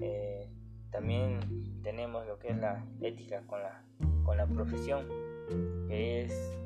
[0.00, 0.48] Eh,
[0.90, 1.40] también
[1.82, 3.84] tenemos lo que es la ética con la,
[4.24, 5.06] con la profesión,
[5.88, 6.63] que es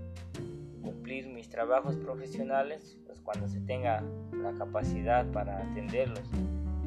[0.88, 6.30] cumplir mis trabajos profesionales pues cuando se tenga la capacidad para atenderlos,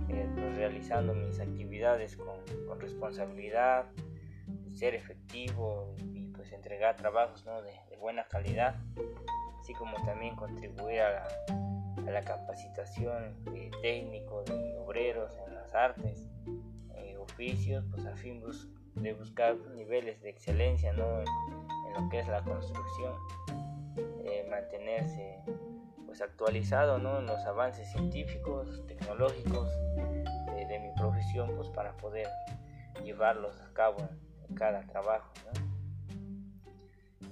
[0.09, 3.85] eh, pues realizando mis actividades con, responsabilidad,
[4.73, 7.61] ser efectivo y pues entregar trabajos ¿no?
[7.61, 8.75] de, de, buena calidad,
[9.59, 11.27] así como también contribuir a
[12.03, 16.27] la, capacitación de técnicos, de obreros en las artes,
[17.21, 18.41] oficios, pues a fin
[18.95, 21.19] de buscar niveles de excelencia ¿no?
[21.19, 21.25] en,
[21.93, 23.13] lo que es la construcción,
[23.97, 25.43] eh, mantenerse
[26.05, 27.19] pues actualizado ¿no?
[27.19, 32.27] en los avances científicos, tecnológicos de, mi profesión pues para poder
[33.03, 33.97] llevarlos a cabo
[34.47, 35.31] en, cada trabajo.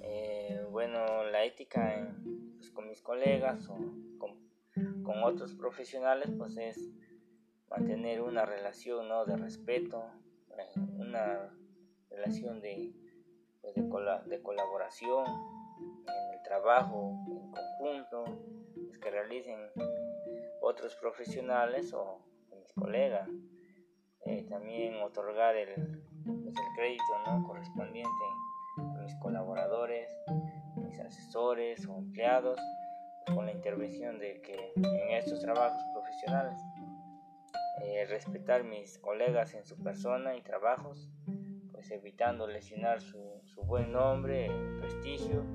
[0.02, 2.10] Eh, bueno, la ética
[2.58, 3.78] pues, con mis colegas o
[4.18, 6.78] con, otros profesionales pues es
[7.70, 9.26] mantener una relación ¿no?
[9.26, 10.06] de respeto,
[10.98, 11.50] una
[12.10, 12.94] relación de,
[13.62, 15.26] pues de, de, colaboración
[15.80, 18.24] en el trabajo en conjunto
[18.76, 19.60] pues que realicen
[20.62, 22.20] otros profesionales o
[22.56, 23.30] mis colegas.
[24.26, 27.48] Eh, también otorgar el, pues el crédito ¿no?
[27.48, 28.26] correspondiente
[28.78, 30.10] a mis colaboradores,
[30.76, 32.60] mis asesores o empleados,
[33.34, 36.60] con la intervención de que en estos trabajos profesionales
[37.82, 41.10] eh, respetar mis colegas en su persona y trabajos,
[41.72, 45.46] pues evitando lesionar su, buen nombre, prestigio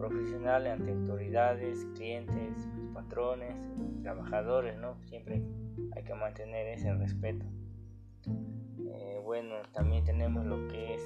[0.00, 3.54] profesional ante autoridades, clientes, patrones,
[4.02, 4.96] trabajadores, ¿no?
[5.04, 5.42] Siempre
[5.94, 7.44] hay que mantener ese respeto.
[8.26, 11.02] Eh, bueno, también tenemos lo que es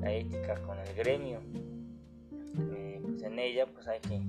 [0.00, 1.40] la ética con el gremio.
[2.74, 4.20] Eh, pues en ella pues hay que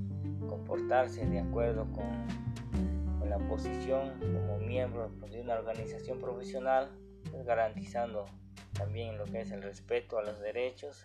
[0.48, 6.92] comportarse de acuerdo con la posición como miembro de una organización profesional,
[7.32, 8.26] pues, garantizando
[8.74, 11.04] también lo que es el respeto a los derechos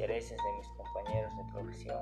[0.00, 1.98] intereses de mis compañeros de profesión,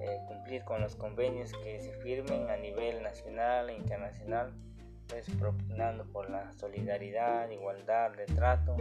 [0.00, 4.52] eh, cumplir con los convenios que se firmen a nivel nacional e internacional,
[5.08, 8.76] pues proponiendo por la solidaridad, igualdad de trato,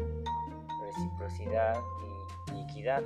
[0.84, 1.80] reciprocidad
[2.54, 3.02] y equidad.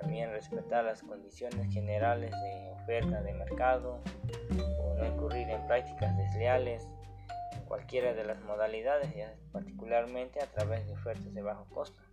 [0.00, 4.00] También respetar las condiciones generales de oferta de mercado
[4.80, 6.88] o no incurrir en prácticas desleales
[7.68, 9.08] cualquiera de las modalidades,
[9.52, 12.03] particularmente a través de ofertas de bajo costo.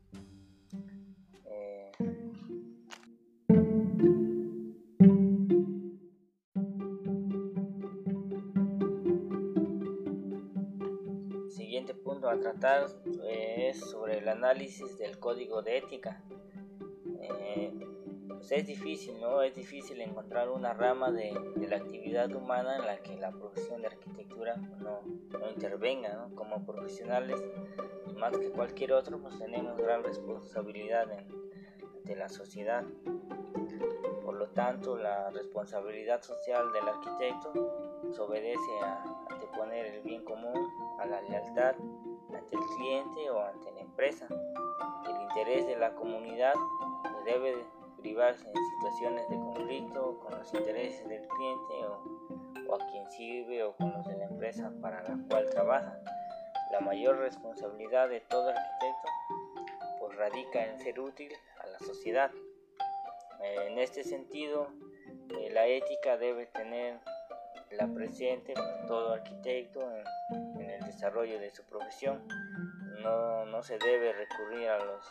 [12.31, 12.87] A tratar
[13.23, 16.23] eh, es sobre el análisis del código de ética.
[17.21, 17.73] Eh,
[18.27, 19.41] pues es difícil, ¿no?
[19.41, 21.33] Es difícil encontrar una rama de,
[21.67, 25.01] la actividad humana en la que la profesión de arquitectura no,
[25.49, 26.35] intervenga, ¿no?
[26.35, 27.43] Como profesionales,
[28.15, 31.07] más que cualquier otro, pues tenemos gran responsabilidad
[31.95, 32.83] ante la sociedad.
[34.23, 37.51] Por lo tanto, la responsabilidad social del arquitecto
[38.19, 40.67] obedece a anteponer el bien común
[40.99, 41.75] a la lealtad
[42.35, 44.27] ante el cliente o ante la empresa.
[45.07, 46.53] El interés de la comunidad
[47.03, 47.65] pues, debe
[48.01, 51.73] privarse en situaciones de conflicto con los intereses del cliente
[52.67, 55.99] o, a quien sirve o con los de la empresa para la cual trabaja.
[56.71, 59.09] La mayor responsabilidad de todo arquitecto
[59.99, 62.31] pues radica en ser útil a la sociedad.
[63.43, 64.67] En este sentido,
[65.29, 66.99] eh, la ética debe tener
[67.71, 68.53] la presente
[68.87, 69.81] todo arquitecto
[71.01, 72.27] desarrollo de su profesión.
[73.01, 75.03] No, no se debe recurrir a los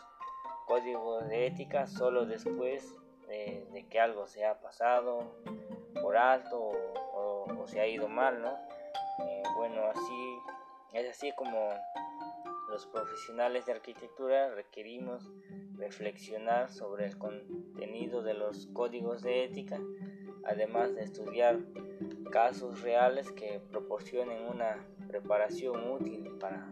[0.65, 2.95] códigos de ética solo después
[3.27, 5.35] de, que algo se ha pasado
[6.01, 8.57] por alto o, se ha ido mal, ¿no?
[9.25, 10.39] Eh, bueno, así
[10.93, 11.69] es así como
[12.69, 15.29] los profesionales de arquitectura requerimos
[15.75, 19.77] reflexionar sobre el contenido de los códigos de ética,
[20.45, 21.59] además de estudiar
[22.31, 24.77] casos reales que proporcionen una
[25.11, 26.71] preparación útil para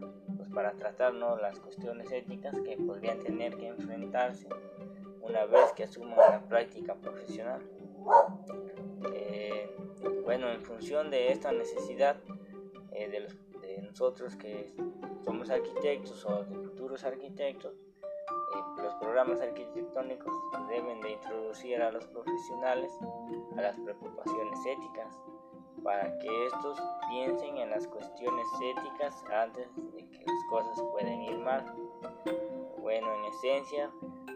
[0.54, 4.47] para tratar las cuestiones éticas que podrían tener que enfrentarse
[5.21, 7.62] una vez que asuman la práctica profesional.
[9.13, 9.75] Eh,
[10.23, 12.17] bueno, en función de esta necesidad
[12.91, 13.28] eh, de,
[13.84, 14.73] nosotros que
[15.23, 20.34] somos arquitectos o de futuros arquitectos, eh, los programas arquitectónicos
[20.69, 22.91] deben de introducir a los profesionales
[23.58, 25.17] a las preocupaciones éticas
[25.83, 31.37] para que estos piensen en las cuestiones éticas antes de que las cosas puedan ir
[31.37, 31.65] mal.
[32.79, 33.91] Bueno, en esencia,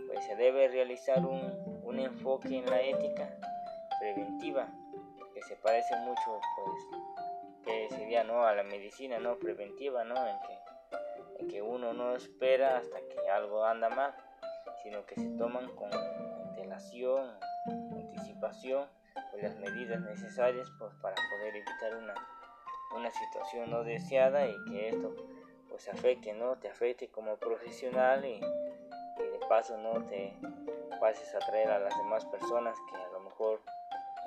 [0.08, 3.38] pues se debe realizar un, un enfoque en la ética
[4.00, 4.68] preventiva,
[5.34, 7.04] que se parece mucho, pues,
[7.64, 8.46] que sería, ¿no?
[8.46, 9.38] A la medicina, ¿no?
[9.38, 10.16] Preventiva, ¿no?
[10.28, 10.38] En
[11.48, 14.14] que, uno no espera hasta que algo anda mal,
[14.82, 18.88] sino que se toman con antelación, anticipación,
[19.42, 22.14] las medidas necesarias pues, para poder evitar una,
[22.96, 25.16] una situación no deseada y que esto
[25.70, 26.58] pues afecte, ¿no?
[26.58, 30.34] Te afecte como profesional y, de paso no te
[31.00, 33.62] pases a traer a las demás personas que a lo mejor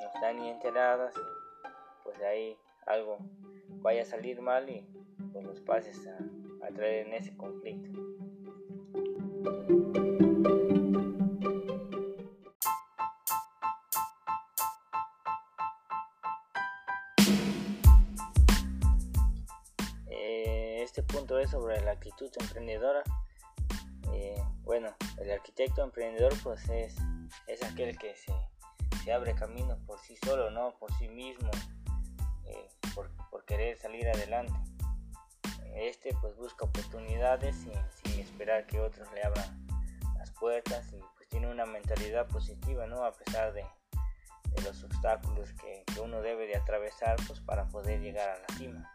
[0.00, 3.18] no están ni enteradas y pues de ahí algo
[3.82, 4.86] vaya a salir mal y
[5.32, 8.05] pues los pases a, a traer en ese conflicto.
[21.26, 23.02] Punto es sobre la actitud emprendedora.
[24.12, 26.94] Eh, bueno, el arquitecto emprendedor pues es,
[27.48, 28.32] es aquel que se,
[29.02, 30.78] se, abre camino por sí solo, ¿no?
[30.78, 31.50] Por sí mismo,
[32.44, 34.54] eh, por, por, querer salir adelante.
[35.74, 37.72] Este pues busca oportunidades sin,
[38.04, 39.66] sin, esperar que otros le abran
[40.18, 43.04] las puertas y pues tiene una mentalidad positiva, ¿no?
[43.04, 43.64] A pesar de,
[44.54, 48.56] de los obstáculos que, que, uno debe de atravesar pues para poder llegar a la
[48.56, 48.92] cima.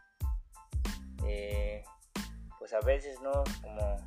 [1.24, 1.84] Eh,
[2.62, 3.98] pues a veces no como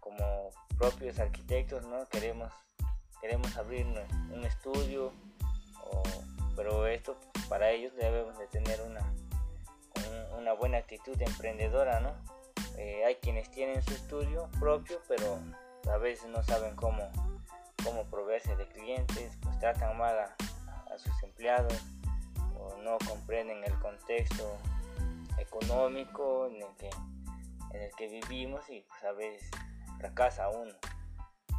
[0.00, 2.52] como propios arquitectos no queremos
[3.20, 5.12] queremos abrir un estudio
[6.56, 7.16] pero esto
[7.48, 9.14] para ellos debemos de tener una
[10.36, 12.12] una buena actitud emprendedora no
[12.76, 15.38] eh, hay quienes tienen su estudio propio pero
[15.92, 17.08] a veces no saben cómo
[17.84, 20.34] cómo proveerse de clientes pues tratan mal a,
[20.92, 21.84] a sus empleados
[22.58, 24.58] o no comprenden el contexto
[25.38, 26.90] económico en el que
[27.72, 29.50] en el que vivimos y pues a veces
[29.98, 30.74] fracasa uno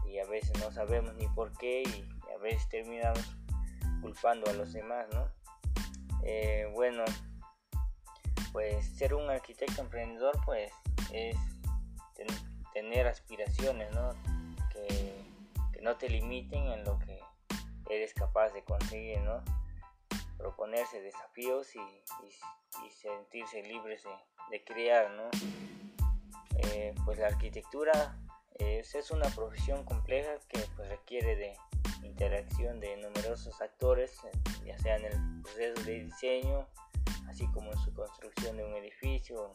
[0.05, 3.23] y a veces no sabemos ni por qué y a veces terminamos
[4.01, 5.29] culpando a los demás, ¿no?
[6.23, 7.03] Eh, bueno,
[8.51, 10.71] pues ser un arquitecto emprendedor pues
[11.11, 11.37] es
[12.73, 14.09] tener aspiraciones, ¿no?
[14.71, 15.15] Que,
[15.81, 17.17] no te limiten en lo que
[17.89, 19.41] eres capaz de conseguir, ¿no?
[20.37, 21.79] Proponerse desafíos y,
[22.91, 24.03] sentirse libres
[24.49, 25.29] de, crear, ¿no?
[26.55, 28.17] Eh, pues la arquitectura
[28.55, 31.57] es, una profesión compleja que pues, requiere de
[32.03, 34.19] interacción de numerosos actores,
[34.65, 36.67] ya sea en el proceso de diseño,
[37.27, 39.51] así como en su construcción de un edificio,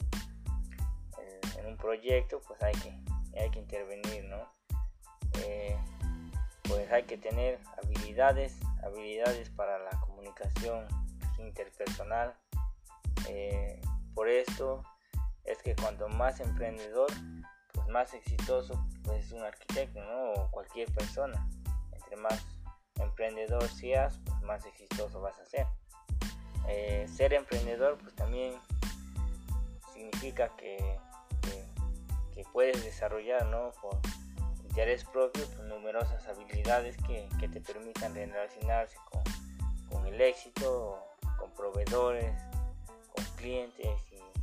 [1.58, 4.48] en, un proyecto, pues hay que, hay que intervenir, ¿no?
[5.40, 5.76] Eh,
[6.64, 10.86] pues hay que tener habilidades, habilidades para la comunicación
[11.38, 12.34] interpersonal.
[13.28, 13.80] Eh,
[14.14, 14.82] por esto
[15.44, 17.10] es que cuanto más emprendedor,
[17.72, 20.32] pues más exitoso pues es un arquitecto, ¿no?
[20.32, 21.48] O cualquier persona.
[21.92, 22.44] Entre más
[23.00, 25.66] emprendedor seas, pues más exitoso vas a ser.
[26.68, 28.54] Eh, ser emprendedor pues también
[29.92, 30.98] significa que,
[32.32, 33.72] que, puedes desarrollar, ¿no?
[33.82, 33.98] Por
[34.62, 39.22] interés propio, pues, numerosas habilidades que, que, te permitan relacionarse con,
[39.90, 41.02] con, el éxito,
[41.38, 42.40] con proveedores,
[43.12, 44.33] con clientes y, y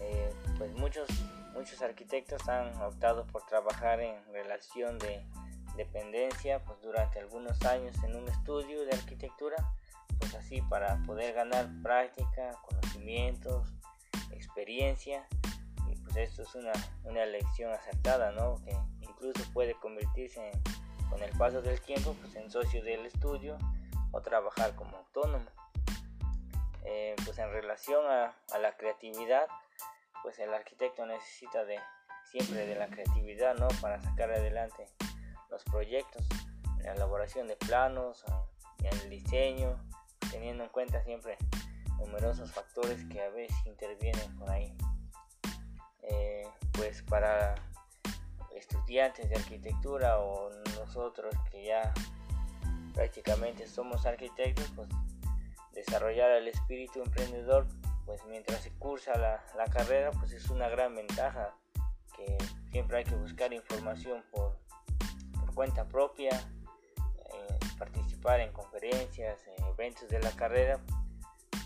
[0.00, 1.08] Eh, pues muchos,
[1.54, 5.24] muchos arquitectos han optado por trabajar en relación de
[5.76, 9.56] dependencia pues durante algunos años en un estudio de arquitectura
[10.18, 13.66] pues así para poder ganar práctica conocimientos
[14.30, 15.26] experiencia.
[15.90, 16.72] Y pues esto es una,
[17.04, 18.56] una elección acertada ¿no?
[18.64, 20.50] que incluso puede convertirse
[21.10, 23.58] con el paso del tiempo pues en socio del estudio
[24.12, 25.50] o trabajar como autónomo
[26.84, 29.46] eh, pues en relación a, la creatividad
[30.22, 31.78] pues el arquitecto necesita de
[32.30, 33.68] siempre de la creatividad ¿no?
[33.80, 34.86] para sacar adelante
[35.50, 36.26] los proyectos,
[36.82, 38.24] la elaboración de planos,
[38.78, 39.78] en el diseño,
[40.30, 41.38] teniendo en cuenta siempre
[41.98, 44.74] numerosos factores que a veces intervienen por ahí.
[46.02, 47.54] Eh, pues para
[48.54, 51.92] estudiantes de arquitectura o nosotros que ya
[52.92, 54.88] prácticamente somos arquitectos, pues
[55.74, 57.66] desarrollar el espíritu emprendedor
[58.06, 61.54] pues mientras se cursa la, la, carrera, pues es una gran ventaja
[62.16, 62.36] que
[62.70, 64.58] siempre hay que buscar información por,
[65.38, 70.80] por cuenta propia, eh, participar en conferencias, en eventos de la carrera,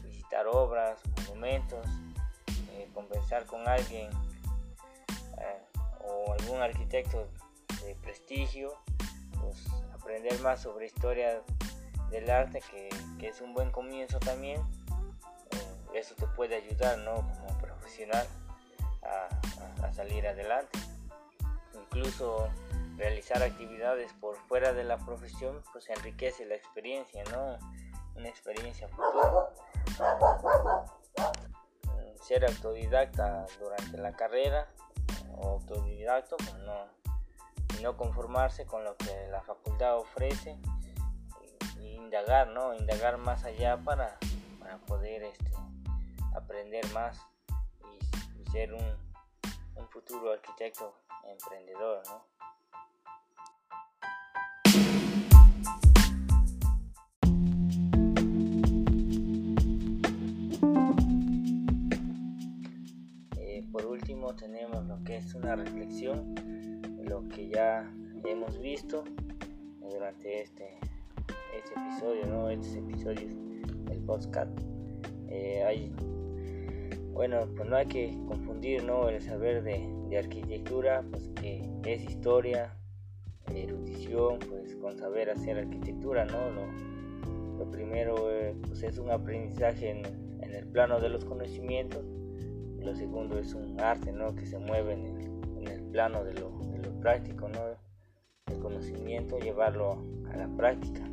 [0.04, 1.84] visitar obras, monumentos,
[2.72, 4.08] eh, conversar con alguien
[5.38, 5.62] eh,
[6.00, 7.28] o algún arquitecto
[7.84, 8.72] de prestigio,
[9.40, 11.42] pues aprender más sobre historia
[12.10, 12.88] del arte que,
[13.18, 14.60] que es un buen comienzo también
[15.94, 17.14] eso te puede ayudar ¿no?
[17.16, 18.26] como profesional
[19.02, 20.78] a, salir adelante.
[21.74, 22.48] Incluso
[22.96, 27.58] realizar actividades por fuera de la profesión pues enriquece la experiencia, ¿no?
[28.14, 29.50] Una experiencia futura.
[32.20, 34.68] Ser autodidacta durante la carrera
[35.36, 36.86] o autodidacto, pues no,
[37.82, 40.58] no conformarse con lo que la facultad ofrece
[41.98, 42.74] indagar, ¿no?
[42.74, 44.18] Indagar más allá para,
[44.58, 45.50] para poder este,
[46.34, 47.20] aprender más
[47.84, 48.84] y, ser un,
[49.76, 50.94] un, futuro arquitecto
[51.30, 52.24] emprendedor, ¿no?
[63.36, 66.34] Eh, por último tenemos lo que es una reflexión
[67.08, 67.90] lo que ya
[68.24, 69.04] hemos visto
[69.80, 70.78] durante este,
[71.58, 72.48] este episodio, ¿no?
[72.50, 73.32] Estos episodios
[73.86, 74.58] del podcast.
[75.28, 75.92] Eh, hay
[77.18, 79.08] bueno, pues no hay que confundir ¿no?
[79.08, 82.72] el saber de, arquitectura, pues que es historia,
[83.52, 86.38] erudición, pues con saber hacer arquitectura, ¿no?
[87.58, 92.04] Lo, primero eh, pues es un aprendizaje en, el plano de los conocimientos,
[92.78, 94.36] lo segundo es un arte, ¿no?
[94.36, 96.56] Que se mueve en el, plano de lo,
[97.00, 97.58] práctico, ¿no?
[98.46, 101.08] El conocimiento, llevarlo a la práctica,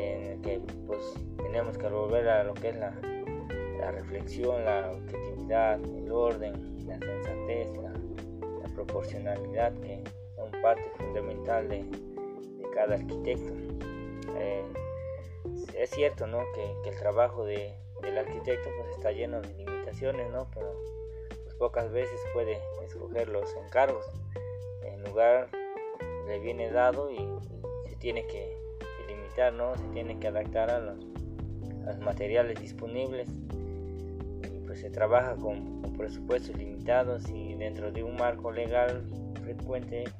[0.00, 1.00] en el que pues
[1.36, 2.94] tenemos que volver a lo que es la
[3.80, 7.90] la reflexión, la objetividad, el orden, la sensatez, la,
[8.74, 10.02] proporcionalidad que
[10.36, 11.84] son parte fundamental de,
[12.74, 13.52] cada arquitecto.
[14.36, 14.64] Eh,
[15.76, 16.38] es cierto ¿no?
[16.54, 20.46] que, el trabajo de, del arquitecto pues, está lleno de limitaciones, ¿no?
[20.54, 20.72] pero
[21.42, 24.06] pues, pocas veces puede escoger los encargos.
[24.84, 25.48] En lugar
[26.26, 27.18] le viene dado y,
[27.88, 28.56] se tiene que,
[29.56, 29.76] ¿no?
[29.76, 30.98] se tiene que adaptar a los,
[32.00, 33.28] materiales disponibles
[34.66, 39.04] pues se trabaja con, presupuestos limitados y dentro de un marco legal
[39.42, 40.14] frecuentemente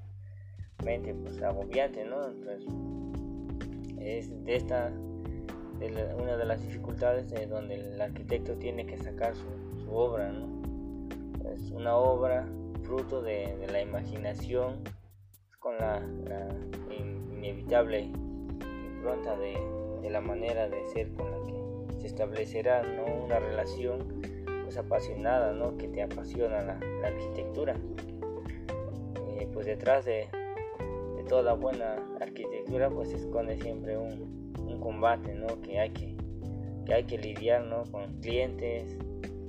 [1.23, 2.03] pues agobiante.
[2.03, 2.67] Entonces
[3.99, 4.93] es de esta
[6.19, 9.47] una de las dificultades de donde el arquitecto tiene que sacar su,
[9.91, 10.33] obra.
[11.55, 12.47] Es una obra
[12.83, 14.83] fruto de, la imaginación
[15.59, 16.03] con la,
[16.91, 18.11] inevitable
[19.01, 23.25] impronta de, la manera de ser con la que se establecerá ¿no?
[23.25, 24.21] una relación
[24.65, 25.77] pues, apasionada ¿no?
[25.77, 27.77] que te apasiona la, arquitectura
[29.29, 30.29] eh, pues detrás de,
[31.29, 35.61] toda buena arquitectura pues se esconde siempre un, un combate ¿no?
[35.61, 36.17] que hay que
[36.85, 37.85] que hay que lidiar ¿no?
[37.85, 38.97] con clientes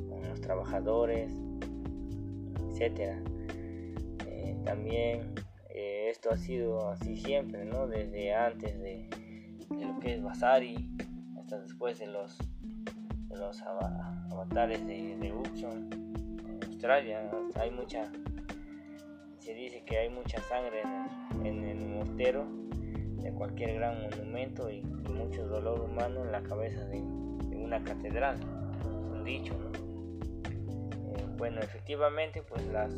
[0.07, 1.31] con los trabajadores
[2.69, 3.19] etcétera
[4.27, 5.33] eh, también
[5.69, 9.09] eh, esto ha sido así siempre no desde antes de,
[9.79, 10.89] lo que es Basari
[11.37, 12.37] hasta después de los
[13.29, 18.11] los avatares de, de en Australia hay mucha
[19.39, 20.83] se dice que hay mucha sangre
[21.43, 22.45] en el, mortero
[23.23, 28.85] de cualquier gran monumento y, mucho dolor humano en la cabeza de, una catedral, es
[28.85, 29.53] un dicho,
[30.49, 32.91] eh, bueno, efectivamente, pues las,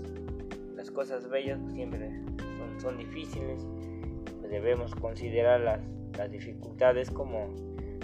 [0.76, 2.12] las cosas bellas siempre
[2.58, 3.66] son, son difíciles,
[4.40, 5.82] pues debemos considerar
[6.18, 7.50] las, dificultades como,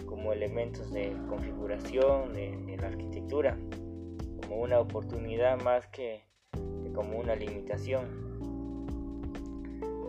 [0.06, 3.58] como elementos de configuración de, la arquitectura,
[4.42, 6.24] como una oportunidad más que,
[6.94, 8.30] como una limitación.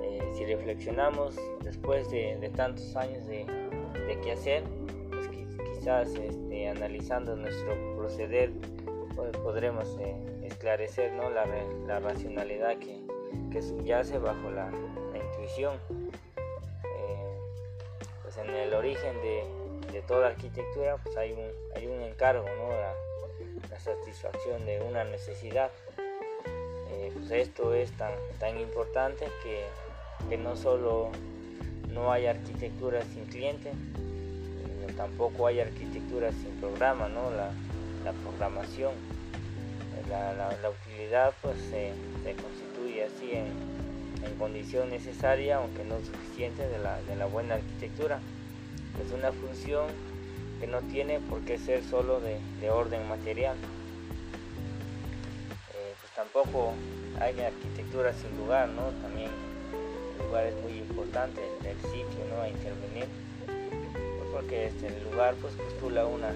[0.03, 3.45] Eh, si reflexionamos después de, tantos años de,
[4.07, 4.65] de qué hacer,
[5.75, 8.53] quizás este, analizando nuestro proceder
[9.17, 11.31] pues, podremos eh, esclarecer ¿no?
[11.31, 11.45] la,
[11.87, 13.03] la, racionalidad que,
[13.51, 14.71] que, subyace bajo la,
[15.15, 15.77] intuición.
[18.45, 19.45] En el origen de,
[19.93, 22.71] de, toda arquitectura pues hay un, hay un encargo, ¿no?
[22.71, 22.95] la,
[23.71, 25.71] la satisfacción de una necesidad.
[26.91, 29.65] Eh, pues esto es tan, tan importante que,
[30.29, 31.11] que no solo
[31.89, 33.73] no hay arquitectura sin cliente,
[35.01, 37.31] tampoco hay arquitectura sin programa, ¿no?
[37.31, 37.51] la,
[38.23, 38.93] programación.
[40.11, 41.93] La, utilidad pues se,
[42.35, 43.47] constituye así en,
[44.39, 48.21] condición necesaria, aunque no suficiente, de la, buena arquitectura.
[49.05, 49.87] Es una función
[50.61, 53.57] que no tiene por qué ser solo de, orden material.
[55.75, 56.75] Eh, pues tampoco
[57.21, 58.91] hay arquitectura sin lugar, ¿no?
[59.03, 59.31] También
[60.19, 62.43] el lugar es muy importante, el, sitio, ¿no?
[62.43, 63.07] A intervenir
[64.41, 66.33] porque este, el lugar pues postula una,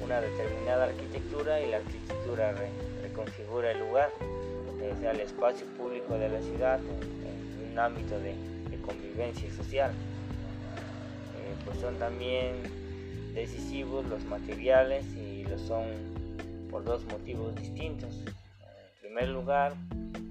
[0.00, 2.54] una determinada arquitectura y la arquitectura
[3.02, 4.10] reconfigura el lugar,
[4.94, 8.34] sea el espacio público de la ciudad en, un ámbito de,
[8.84, 9.90] convivencia social.
[9.90, 12.54] Eh, pues son también
[13.34, 15.86] decisivos los materiales y lo son
[16.70, 18.22] por dos motivos distintos.
[18.24, 19.74] En primer lugar,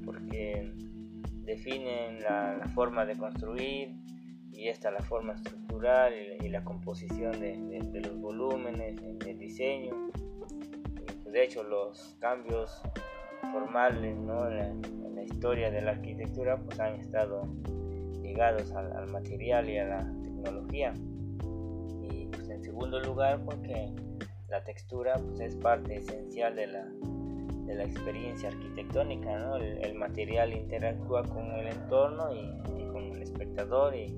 [0.06, 0.72] porque
[1.43, 3.89] definen la forma de construir,
[4.56, 10.10] y esta la forma estructural y, la composición de, los volúmenes, el diseño.
[11.24, 12.82] Pues, de hecho, los cambios
[13.51, 14.27] formales en,
[15.15, 17.47] la, historia de la arquitectura pues, han estado
[18.21, 20.93] ligados al, material y a la tecnología.
[22.01, 23.91] Y pues, en segundo lugar, porque
[24.49, 26.85] la textura pues, es parte esencial de la,
[27.65, 29.57] de la experiencia arquitectónica.
[29.59, 34.15] El, material interactúa con el entorno y, y con el espectador y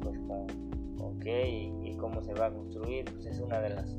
[0.00, 1.48] pues con, qué
[1.82, 3.98] y, cómo se va a construir, pues es una de las,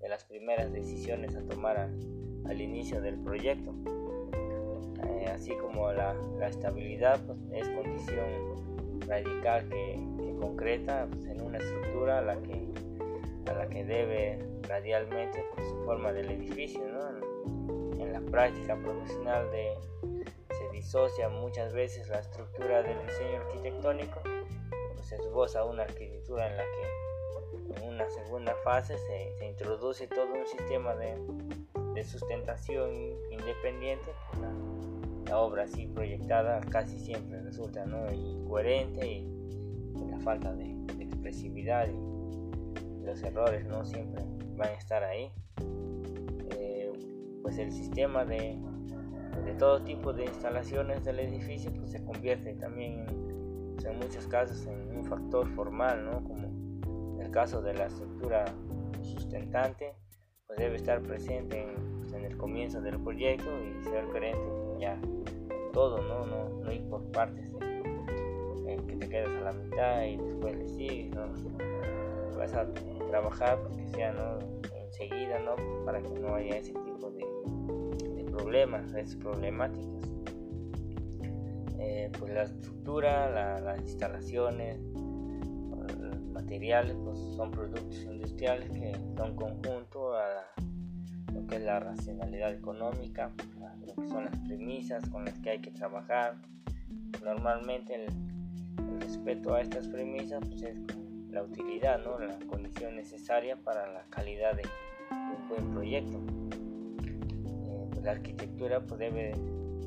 [0.00, 1.90] de las primeras decisiones a tomar
[2.48, 3.74] al inicio del proyecto.
[5.04, 11.40] Eh, así como la, la estabilidad pues, es condición radical que, que concreta pues, en
[11.42, 12.68] una estructura a la que,
[13.46, 16.80] a la que debe radialmente pues, su forma del edificio.
[16.84, 19.74] En, en la práctica profesional de,
[20.58, 24.20] se disocia muchas veces la estructura del diseño arquitectónico
[25.08, 30.46] se esboza una arquitectura en la que en una segunda fase se, introduce todo un
[30.46, 31.16] sistema de,
[32.04, 32.90] sustentación
[33.30, 34.10] independiente.
[34.40, 38.10] La, obra así proyectada casi siempre resulta ¿no?
[38.10, 39.34] incoherente y,
[40.10, 44.24] la falta de, expresividad y los errores no siempre
[44.56, 45.30] van a estar ahí.
[46.52, 46.90] Eh,
[47.42, 48.58] pues el sistema de,
[49.44, 53.04] de todo tipo de instalaciones del edificio pues se convierte también
[53.86, 56.24] en muchos casos en un factor formal, ¿no?
[56.24, 58.44] como el caso de la estructura
[59.02, 59.94] sustentante,
[60.48, 64.40] pues debe estar presente en, pues, el comienzo del proyecto y ser coherente
[64.80, 64.98] ya
[65.72, 67.52] todo, no, no, no ir por partes,
[68.66, 71.26] eh, que te quedes a la mitad y después le sigues, ¿no?
[72.36, 72.66] vas a
[73.08, 74.38] trabajar porque que sea ¿no?
[74.86, 75.56] enseguida, ¿no?
[75.84, 77.24] para que no haya ese tipo de,
[78.14, 80.10] de problemas, esas problemáticas.
[81.80, 84.80] Eh, pues la estructura, las instalaciones,
[86.48, 90.46] materiales, pues son productos industriales que son conjunto a
[91.34, 93.30] lo que es la racionalidad económica,
[93.86, 96.36] lo que son las premisas con las que hay que trabajar.
[97.22, 98.06] Normalmente el,
[98.98, 100.78] respeto a estas premisas pues es
[101.30, 102.18] la utilidad, ¿no?
[102.18, 104.62] la condición necesaria para la calidad de,
[105.10, 106.18] un buen proyecto.
[107.44, 109.34] Eh, pues la arquitectura pues debe,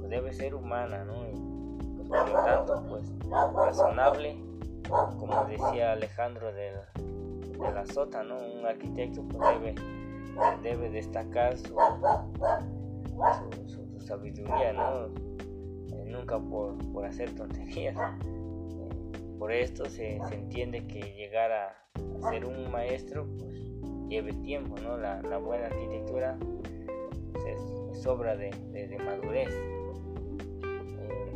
[0.08, 1.28] debe ser humana, ¿no?
[1.28, 3.12] Y, por lo tanto, pues
[3.56, 4.51] razonable,
[5.20, 6.72] como decía Alejandro de
[7.62, 8.38] de la Sota, ¿no?
[8.38, 9.76] Un arquitecto pues, debe,
[10.64, 11.76] debe destacar su,
[13.68, 15.06] su, sabiduría, ¿no?
[15.96, 17.96] Eh, nunca por, por, hacer tonterías.
[17.96, 21.76] Eh, por esto se, se, entiende que llegar a,
[22.30, 23.56] ser un maestro pues,
[24.10, 24.98] lleve tiempo, ¿no?
[24.98, 26.38] La, la buena arquitectura
[27.34, 27.46] pues,
[27.94, 29.50] es, obra de, de, madurez.
[31.00, 31.32] Eh,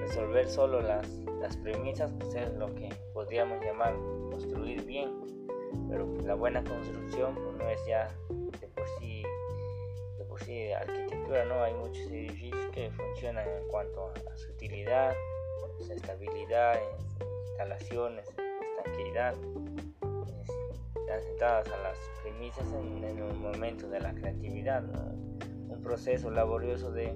[0.00, 3.94] resolver solo las, las premisas pues es lo que podríamos llamar
[4.30, 5.10] construir bien,
[5.88, 9.22] pero pues, la buena construcción pues, no es ya de por sí
[10.18, 15.14] de por sí arquitectura, no hay muchos edificios que funcionan en cuanto a su utilidad,
[15.78, 16.78] su estabilidad,
[17.48, 18.28] instalaciones,
[18.82, 19.34] tranquilidad,
[21.00, 24.84] están sentadas a las premisas en, en un momento de la creatividad,
[25.68, 27.14] un proceso laborioso de,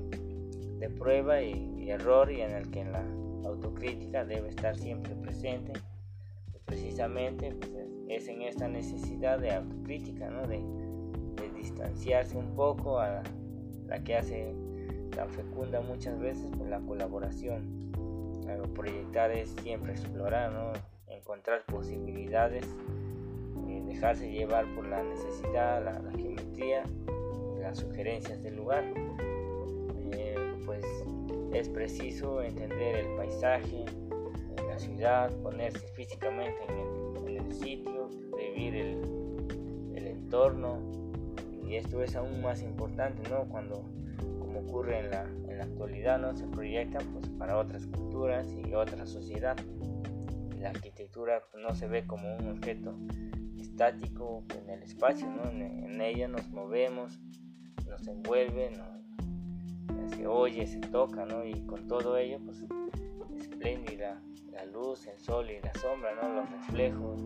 [0.78, 3.04] de prueba y, y error y en el que la
[3.44, 5.72] autocrítica debe estar siempre presente
[6.64, 7.72] precisamente pues,
[8.08, 10.46] es en esta necesidad de autocrítica, ¿no?
[10.46, 10.62] de,
[11.54, 13.22] distanciarse un poco a
[13.86, 14.54] la que hace
[15.14, 17.92] tan fecunda muchas veces por pues, la colaboración.
[18.74, 20.72] proyectar es siempre explorar, ¿no?
[21.08, 22.66] encontrar posibilidades,
[23.68, 26.82] eh, dejarse llevar por la necesidad, la, geometría,
[27.60, 28.84] las sugerencias del lugar.
[31.54, 33.84] Es preciso entender el paisaje,
[34.68, 36.78] la ciudad, ponerse físicamente en
[37.36, 40.80] el, sitio, vivir el, el, entorno.
[41.64, 43.44] Y esto es aún más importante, ¿no?
[43.48, 43.84] Cuando,
[44.40, 46.36] como ocurre en la, en la actualidad, ¿no?
[46.36, 49.56] Se proyecta pues, para otras culturas y otra sociedad.
[50.58, 52.96] La arquitectura pues, no se ve como un objeto
[53.60, 55.48] estático en el espacio, ¿no?
[55.50, 57.20] En, ella nos movemos,
[57.88, 58.72] nos envuelve,
[60.16, 61.44] se oye, se toca, ¿no?
[61.44, 62.64] Y con todo ello, pues
[63.38, 66.34] espléndida la luz, el sol y la sombra, ¿no?
[66.34, 67.20] los reflejos,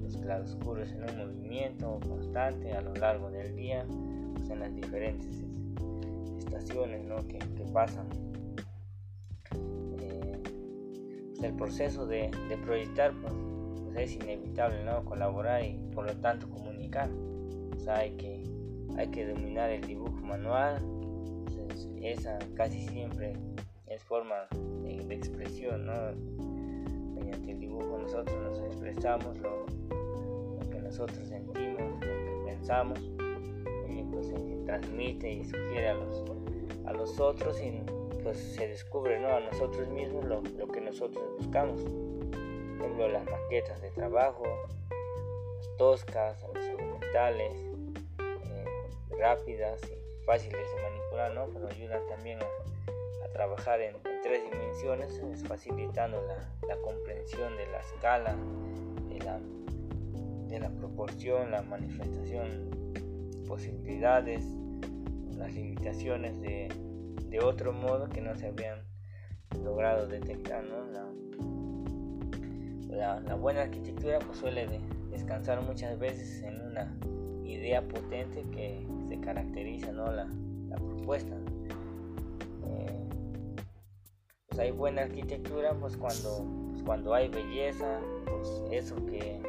[0.00, 3.84] los, claroscuros en un movimiento constante a lo largo del día,
[4.34, 5.42] pues en las diferentes
[6.38, 7.16] estaciones ¿no?
[7.26, 7.38] que,
[7.72, 8.06] pasan.
[9.98, 12.30] Eh, pues el proceso de,
[12.64, 13.32] proyectar pues,
[13.84, 15.04] pues, es inevitable, ¿no?
[15.04, 17.08] colaborar y por lo tanto comunicar.
[17.88, 18.44] hay que,
[18.96, 20.82] hay que dominar el dibujo manual,
[22.02, 23.34] esa casi siempre
[23.86, 24.46] es forma
[24.82, 25.92] de, expresión, ¿no?
[27.14, 29.66] Mediante el dibujo nosotros nos expresamos lo,
[30.70, 32.98] que nosotros sentimos, lo que pensamos,
[33.88, 34.32] y pues
[34.64, 36.24] transmite y sugiere a los,
[36.86, 37.82] a los otros y
[38.22, 39.28] pues se descubre ¿no?
[39.28, 41.82] a nosotros mismos lo, lo que nosotros buscamos.
[41.82, 44.44] Por ejemplo, las maquetas de trabajo,
[45.56, 47.52] las toscas, las elementales,
[48.18, 48.64] eh,
[49.18, 50.01] rápidas y
[50.32, 51.46] fáciles de manipular, ¿no?
[51.52, 52.38] pero ayudan también
[53.22, 58.34] a trabajar en, tres dimensiones, facilitando la, comprensión de la escala,
[59.10, 59.38] de la,
[60.48, 62.70] de la proporción, la manifestación,
[63.46, 64.46] posibilidades,
[65.36, 66.68] las limitaciones de,
[67.28, 68.86] de otro modo que no se habían
[69.62, 70.64] logrado detectar.
[72.88, 74.80] La, la, buena arquitectura pues, suele
[75.10, 76.96] descansar muchas veces en una
[77.44, 80.10] idea potente que se caracteriza ¿no?
[80.10, 80.26] la,
[80.68, 81.36] la propuesta.
[84.48, 89.40] Pues, hay buena arquitectura pues cuando pues, cuando hay belleza pues eso que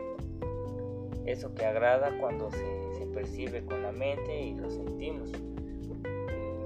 [1.26, 5.30] eso que agrada cuando se, percibe con la mente y lo sentimos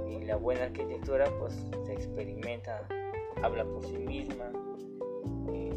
[0.09, 1.53] y, la buena arquitectura pues
[1.85, 2.87] se experimenta
[3.41, 4.51] habla por sí misma
[5.49, 5.73] eh,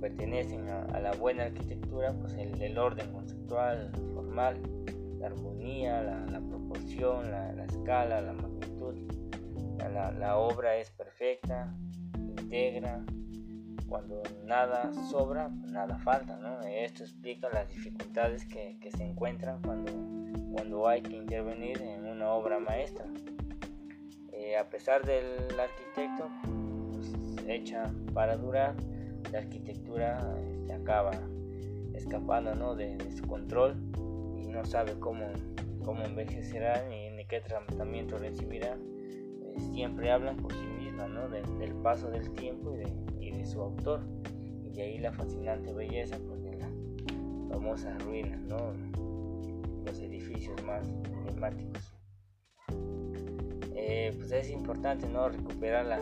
[0.00, 4.56] pertenecen a, la buena arquitectura pues el, orden conceptual formal
[5.24, 8.94] la armonía la, proporción la, la escala la magnitud.
[10.18, 11.74] La, obra es perfecta,
[12.16, 13.04] integra,
[13.88, 19.92] cuando nada sobra, nada falta, Esto explica las dificultades que, se encuentran cuando,
[20.52, 23.04] cuando hay que intervenir en una obra maestra.
[24.32, 26.28] Eh, a pesar del arquitecto,
[26.92, 28.74] pues, hecha para durar,
[29.30, 30.18] la arquitectura
[30.52, 31.12] este, acaba
[31.94, 33.76] escapando de, su control
[34.54, 35.26] no sabe cómo,
[35.84, 38.78] cómo envejecerá ni, ni qué tratamiento recibirá
[39.58, 41.28] siempre hablan por sí mismas, ¿no?
[41.28, 42.74] del paso del tiempo
[43.20, 44.00] y de, su autor.
[44.64, 46.70] Y de ahí la fascinante belleza pues, de las
[47.50, 48.72] famosas ruinas, ¿no?
[49.84, 51.94] los edificios más emblemáticos.
[53.76, 56.00] Eh, pues es importante no recuperar la,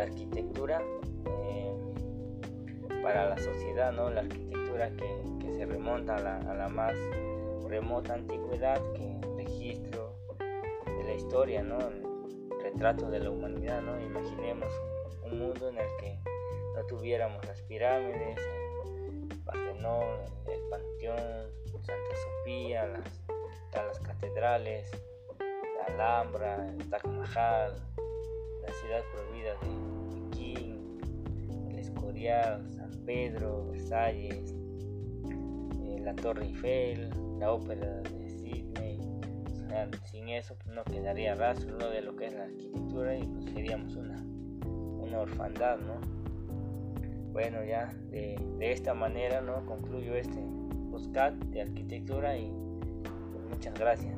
[0.00, 0.80] arquitectura
[1.26, 1.74] eh,
[3.02, 4.08] para la sociedad, ¿no?
[4.10, 6.94] la arquitectura que, se remonta a la, más
[7.72, 10.14] remota antigüedad, que registro
[10.84, 11.78] de la historia, ¿no?
[11.78, 12.02] el
[12.62, 13.80] retrato de la humanidad.
[13.80, 13.98] ¿no?
[13.98, 14.70] Imaginemos
[15.24, 16.18] un mundo en el que
[16.74, 18.38] no tuviéramos las pirámides,
[19.30, 20.20] el Partenón,
[20.52, 21.50] el Panteón,
[21.80, 23.22] Santa Sofía, las,
[23.72, 24.90] las catedrales,
[25.38, 27.74] la Alhambra, el Taj Mahal,
[28.66, 34.54] la ciudad prohibida de Pekín, el Escorial, San Pedro, Versalles,
[35.86, 37.10] eh, la Torre Eiffel,
[37.42, 39.00] la Ópera de Sydney.
[40.04, 43.96] sin eso pues, no quedaría rastro de lo que es la arquitectura y pues seríamos
[43.96, 44.22] una,
[45.00, 46.00] una orfandad, ¿no?
[47.32, 50.40] Bueno, ya de, esta manera no concluyo este
[50.92, 52.52] podcast de arquitectura y
[53.32, 54.14] pues, muchas gracias.